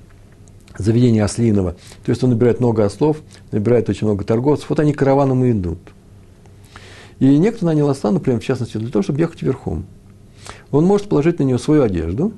[0.78, 1.76] заведения ослиного.
[2.04, 4.70] То есть он набирает много ослов, набирает очень много торговцев.
[4.70, 5.80] Вот они караваном и идут.
[7.20, 9.86] И некто нанял осла, например, в частности, для того, чтобы ехать верхом.
[10.72, 12.34] Он может положить на нее свою одежду,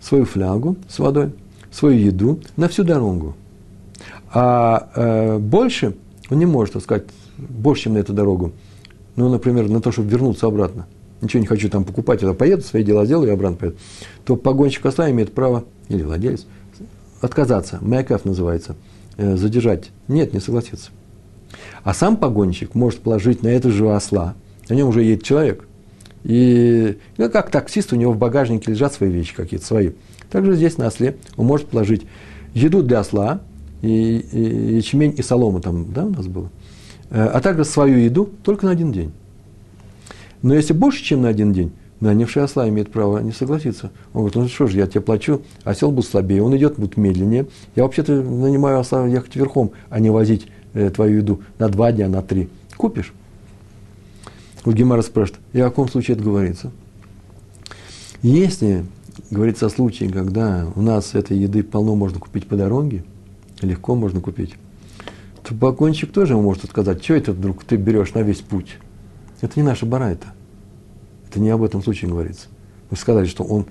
[0.00, 1.32] свою флягу с водой,
[1.70, 3.34] свою еду на всю дорогу.
[4.32, 5.94] А э, больше
[6.32, 7.04] он не может, сказать,
[7.36, 8.52] больше, чем на эту дорогу.
[9.16, 10.86] Ну, например, на то, чтобы вернуться обратно.
[11.20, 13.76] Ничего не хочу там покупать, я поеду, свои дела сделаю и обратно поеду.
[14.24, 16.46] То погонщик осла имеет право, или владелец,
[17.20, 18.76] отказаться, мэкэф называется,
[19.18, 19.90] э, задержать.
[20.08, 20.90] Нет, не согласится.
[21.84, 24.34] А сам погонщик может положить на это же осла,
[24.68, 25.68] на нем уже едет человек,
[26.24, 29.90] и ну, как таксист, у него в багажнике лежат свои вещи какие-то свои.
[30.30, 32.06] Также здесь на осле он может положить
[32.54, 33.40] еду для осла,
[33.82, 36.48] и, и ячмень, и солому там, да, у нас было,
[37.10, 39.12] э, а также свою еду только на один день.
[40.40, 43.90] Но если больше, чем на один день, нанявший осла имеет право не согласиться.
[44.12, 47.46] Он говорит, ну что ж, я тебе плачу, осел будет слабее, он идет, будет медленнее.
[47.76, 52.08] Я вообще-то нанимаю осла ехать верхом, а не возить э, твою еду на два дня,
[52.08, 52.48] на три.
[52.76, 53.12] Купишь?
[54.64, 56.70] Вот Гемара спрашивает, и о каком случае это говорится?
[58.22, 58.84] Если
[59.30, 63.04] говорится о случае, когда у нас этой еды полно можно купить по дороге,
[63.66, 64.54] легко можно купить,
[65.42, 68.76] то погонщик тоже может сказать, что это вдруг ты берешь на весь путь?
[69.40, 70.28] Это не наша барайта.
[71.28, 72.48] Это не об этом случае говорится.
[72.90, 73.66] Вы сказали, что он,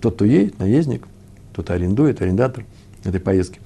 [0.00, 1.06] тот, кто едет, наездник,
[1.54, 2.64] тот арендует, арендатор
[3.04, 3.60] этой поездки,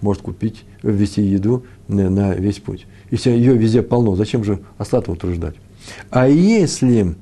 [0.00, 2.86] может купить, ввести еду на, на весь путь.
[3.10, 5.56] Если ее везде полно, зачем же остаток утруждать?
[6.10, 7.16] А если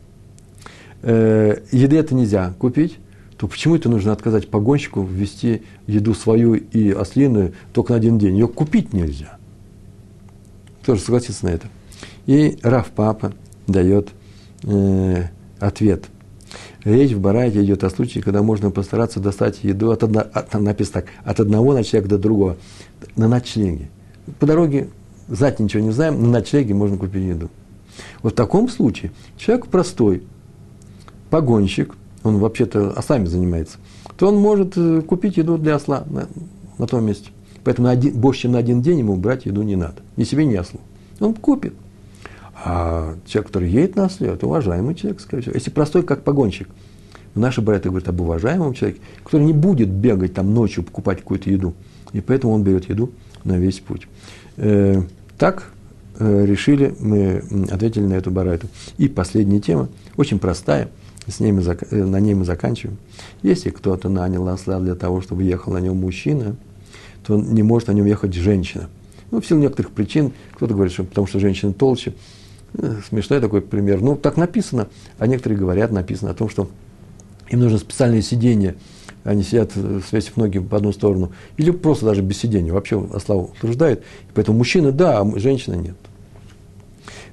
[1.03, 2.99] э, еды это нельзя купить,
[3.37, 8.35] то почему это нужно отказать погонщику ввести еду свою и ослиную только на один день?
[8.35, 9.39] Ее купить нельзя.
[10.85, 11.69] Тоже согласится на это.
[12.27, 13.33] И Раф Папа
[13.67, 14.11] дает
[14.63, 15.25] э,
[15.59, 16.05] ответ.
[16.85, 21.03] Речь в Барайте идет о случае, когда можно постараться достать еду от, одно, от, написано
[21.03, 22.57] так, от одного ночлега до другого,
[23.17, 23.89] на ночлеге.
[24.39, 24.89] По дороге
[25.29, 27.51] знать ничего не знаем, на ночлеге можно купить еду.
[28.23, 30.23] Вот в таком случае человек простой,
[31.31, 33.79] погонщик, он вообще-то ослами занимается,
[34.17, 36.27] то он может э, купить еду для осла на,
[36.79, 37.31] на том месте.
[37.63, 39.97] Поэтому на один, больше, чем на один день ему брать еду не надо.
[40.17, 40.81] Ни себе, ни ослу.
[41.21, 41.75] Он купит.
[42.65, 45.55] А человек, который едет на осле, это уважаемый человек, скорее всего.
[45.55, 46.69] Если простой, как погонщик.
[47.35, 51.75] Наши братья говорят об уважаемом человеке, который не будет бегать там ночью, покупать какую-то еду.
[52.13, 53.11] И поэтому он берет еду
[53.45, 54.07] на весь путь.
[54.57, 55.03] Э,
[55.37, 55.73] так
[56.19, 58.69] э, решили, мы ответили на эту барайту.
[58.99, 60.91] И последняя тема, очень простая,
[61.27, 62.99] с мы, э, на ней мы заканчиваем.
[63.43, 66.57] Если кто-то нанял осла для того, чтобы ехал на нем мужчина,
[67.27, 68.89] то не может на нем ехать женщина.
[69.31, 72.15] Ну, в силу некоторых причин, кто-то говорит, что потому что женщина толще,
[72.77, 74.01] Э, смешной такой пример.
[74.01, 76.69] Ну, так написано, а некоторые говорят, написано о том, что
[77.49, 78.75] им нужно специальное сиденье,
[79.23, 83.37] они сидят, э, свесив ноги в одну сторону, или просто даже без сидения, вообще осла
[83.37, 84.03] утверждает.
[84.35, 85.95] Поэтому мужчина да, а женщина нет.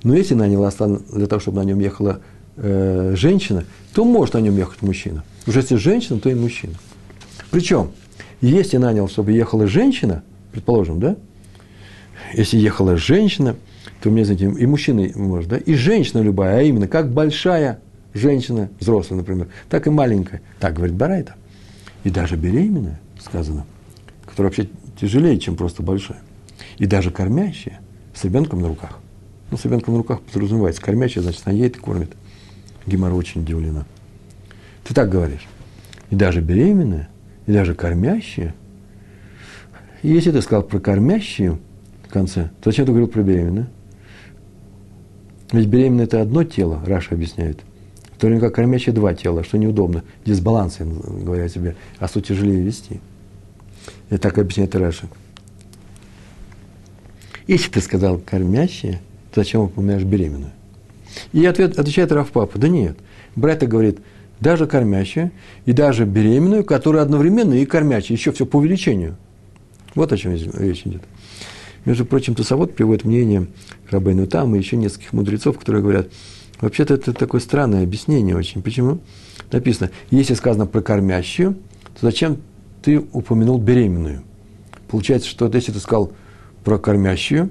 [0.03, 2.21] Но если нанял осла для того, чтобы на нем ехала
[2.61, 5.23] э, женщина, то может на нем ехать мужчина.
[5.47, 6.75] Уже если женщина, то и мужчина.
[7.49, 7.91] Причем,
[8.39, 11.17] если нанял, чтобы ехала женщина, предположим, да,
[12.33, 13.55] если ехала женщина–
[14.01, 17.79] то меня, знаете, и мужчина может, да, и женщина любая, а именно как большая
[18.13, 20.41] женщина, взрослая, например, так и маленькая.
[20.59, 21.35] Так говорит Барайта.
[22.03, 23.65] И даже беременная, сказано,
[24.25, 26.19] которая вообще тяжелее, чем просто большая.
[26.77, 27.79] И даже кормящая
[28.15, 28.97] с ребенком на руках.
[29.51, 30.81] Ну, с ребенком на руках подразумевается.
[30.81, 32.11] Кормящая, значит, она едет и кормит.
[32.85, 33.85] Гемора очень удивлена.
[34.83, 35.47] Ты так говоришь.
[36.09, 37.09] И даже беременная,
[37.45, 38.53] и даже кормящая.
[40.01, 41.59] И если ты сказал про кормящую
[42.07, 43.67] в конце, то зачем ты говорил про беременную?
[45.51, 47.59] Ведь беременное– это одно тело, Раша объясняет.
[48.15, 50.03] В то время как кормящее два тела, что неудобно.
[50.25, 52.99] Дисбаланс, говоря тебе, а что тяжелее вести.
[54.09, 55.07] И так объясняет Раша.
[57.47, 59.01] Если ты сказал кормящее,
[59.33, 60.51] то зачем упоминаешь беременную?
[61.33, 62.97] И ответ, отвечает Раф Папа, да нет.
[63.35, 63.99] Брат говорит,
[64.39, 65.31] даже кормящая
[65.65, 69.15] и даже беременную, которая одновременно и кормящая, еще все по увеличению.
[69.95, 71.03] Вот о чем речь идет.
[71.85, 73.47] Между прочим, Тусовод приводит мнение
[73.89, 76.09] Рабейну Там и еще нескольких мудрецов, которые говорят,
[76.59, 78.61] вообще-то это такое странное объяснение очень.
[78.61, 78.99] Почему?
[79.51, 81.55] Написано, если сказано про кормящую,
[81.99, 82.37] то зачем
[82.81, 84.23] ты упомянул беременную?
[84.87, 86.11] Получается, что если ты сказал
[86.63, 87.49] про кормящую,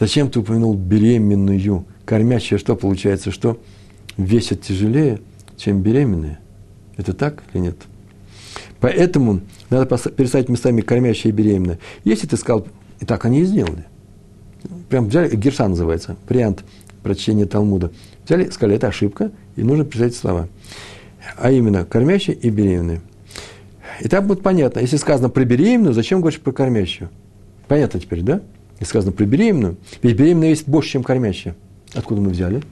[0.00, 1.86] зачем ты упомянул беременную?
[2.04, 3.60] Кормящая что получается, что
[4.16, 5.20] весит тяжелее,
[5.56, 6.40] чем беременная?
[6.96, 7.76] Это так или нет?
[8.80, 11.78] Поэтому надо переставить местами кормящая и беременная.
[12.02, 12.66] Если ты сказал,
[12.98, 13.84] и так они и сделали.
[14.88, 16.64] Прям взяли, Герша называется, вариант
[17.02, 17.92] прочтения Талмуда.
[18.24, 20.48] Взяли, сказали, это ошибка, и нужно писать слова.
[21.36, 23.00] А именно, кормящая и беременная.
[24.00, 24.80] И так будет понятно.
[24.80, 27.10] Если сказано про беременную, зачем говоришь про кормящую?
[27.68, 28.40] Понятно теперь, да?
[28.80, 31.54] Если сказано про беременную, ведь беременная весит больше, чем кормящая.
[31.94, 32.62] Откуда мы взяли?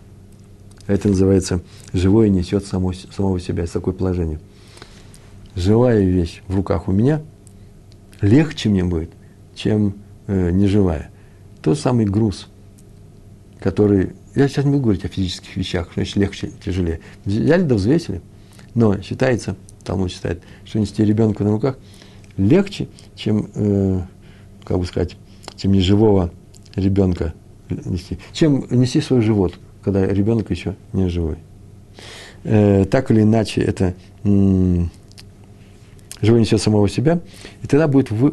[0.87, 1.61] Это называется
[1.93, 3.65] «живое несет само, самого себя».
[3.65, 4.41] Это такое положение
[5.59, 7.23] живая вещь в руках у меня,
[8.21, 9.11] легче мне будет,
[9.55, 9.95] чем
[10.27, 11.11] э, неживая.
[11.63, 12.49] Тот самый груз,
[13.61, 14.13] который...
[14.35, 17.01] Я сейчас не буду говорить о физических вещах, значит легче, тяжелее.
[17.25, 18.23] Взяли да взвесили,
[18.75, 21.79] но считается Талмуд считает, что нести ребенка на руках
[22.37, 24.01] легче, чем, э,
[24.65, 25.17] как бы сказать,
[25.59, 26.31] чем неживого
[26.75, 27.35] ребенка
[27.69, 31.37] нести, чем нести свой живот, когда ребенок еще не живой.
[32.45, 33.95] Э, так или иначе, это
[34.25, 34.91] живой
[36.41, 37.21] несет самого себя,
[37.63, 38.33] и тогда будет вы,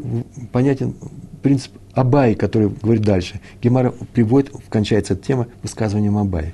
[0.51, 0.95] понятен
[1.41, 3.39] принцип Абай, который говорит дальше.
[3.61, 6.53] Гемара приводит, кончается эта тема высказыванием Абай.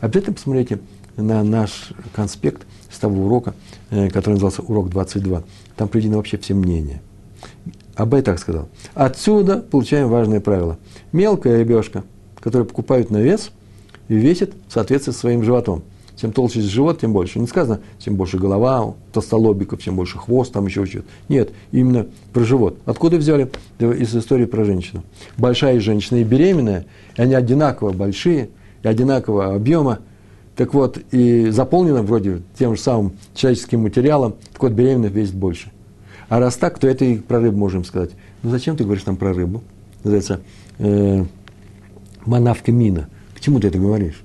[0.00, 0.78] Обязательно посмотрите
[1.16, 3.54] на наш конспект с того урока,
[3.90, 5.44] э, который назывался «Урок 22».
[5.76, 7.00] Там приведены вообще все мнения.
[7.96, 8.68] Абай так сказал.
[8.94, 10.78] Отсюда получаем важное правило.
[11.12, 12.04] Мелкая рыбешка,
[12.40, 13.50] которую покупают на вес,
[14.08, 15.82] и весит в соответствии с своим животом.
[16.16, 17.38] Чем толще живот, тем больше.
[17.38, 21.06] Не сказано, чем больше голова, толстолобиков, чем больше хвост, там еще что-то.
[21.30, 22.76] Нет, именно про живот.
[22.84, 23.50] Откуда взяли?
[23.78, 25.02] Из истории про женщину.
[25.38, 26.84] Большая женщина и беременная,
[27.16, 28.50] и они одинаково большие,
[28.82, 30.00] и одинакового объема.
[30.56, 35.70] Так вот, и заполнено вроде тем же самым человеческим материалом, так вот, беременная весит больше.
[36.30, 38.12] А раз так, то это и про рыбу можем сказать.
[38.42, 39.62] Ну зачем ты говоришь там про рыбу?
[40.04, 40.40] Называется
[40.78, 41.24] э,
[42.24, 43.10] манавка мина.
[43.34, 44.22] К чему ты это говоришь?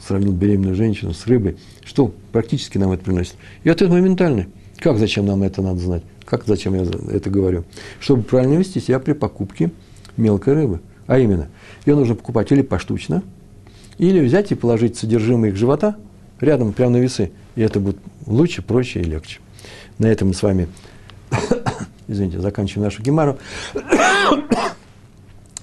[0.00, 3.34] сравнил беременную женщину с рыбой, что практически нам это приносит?
[3.64, 4.46] И ответ моментальный.
[4.78, 6.02] Как, зачем нам это надо знать?
[6.24, 7.64] Как, зачем я это говорю?
[7.98, 9.70] Чтобы правильно вести себя при покупке
[10.16, 10.80] мелкой рыбы.
[11.06, 11.48] А именно,
[11.84, 13.22] ее нужно покупать или поштучно,
[13.98, 15.96] или взять и положить содержимое их живота
[16.40, 17.30] рядом, прямо на весы.
[17.54, 19.40] И это будет лучше, проще и легче.
[19.98, 20.68] На этом мы с вами,
[22.08, 23.38] извините, заканчиваем нашу гемару.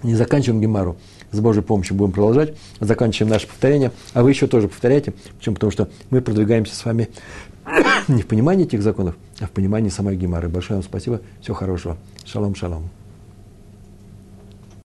[0.03, 0.97] Не заканчиваем гемару
[1.31, 5.13] с Божьей помощью будем продолжать, заканчиваем наше повторение, а вы еще тоже повторяйте.
[5.37, 5.55] Почему?
[5.55, 7.09] Потому что мы продвигаемся с вами
[8.07, 10.49] не в понимании этих законов, а в понимании самой Гемары.
[10.49, 11.97] Большое вам спасибо, всего хорошего.
[12.25, 12.89] Шалом, шалом.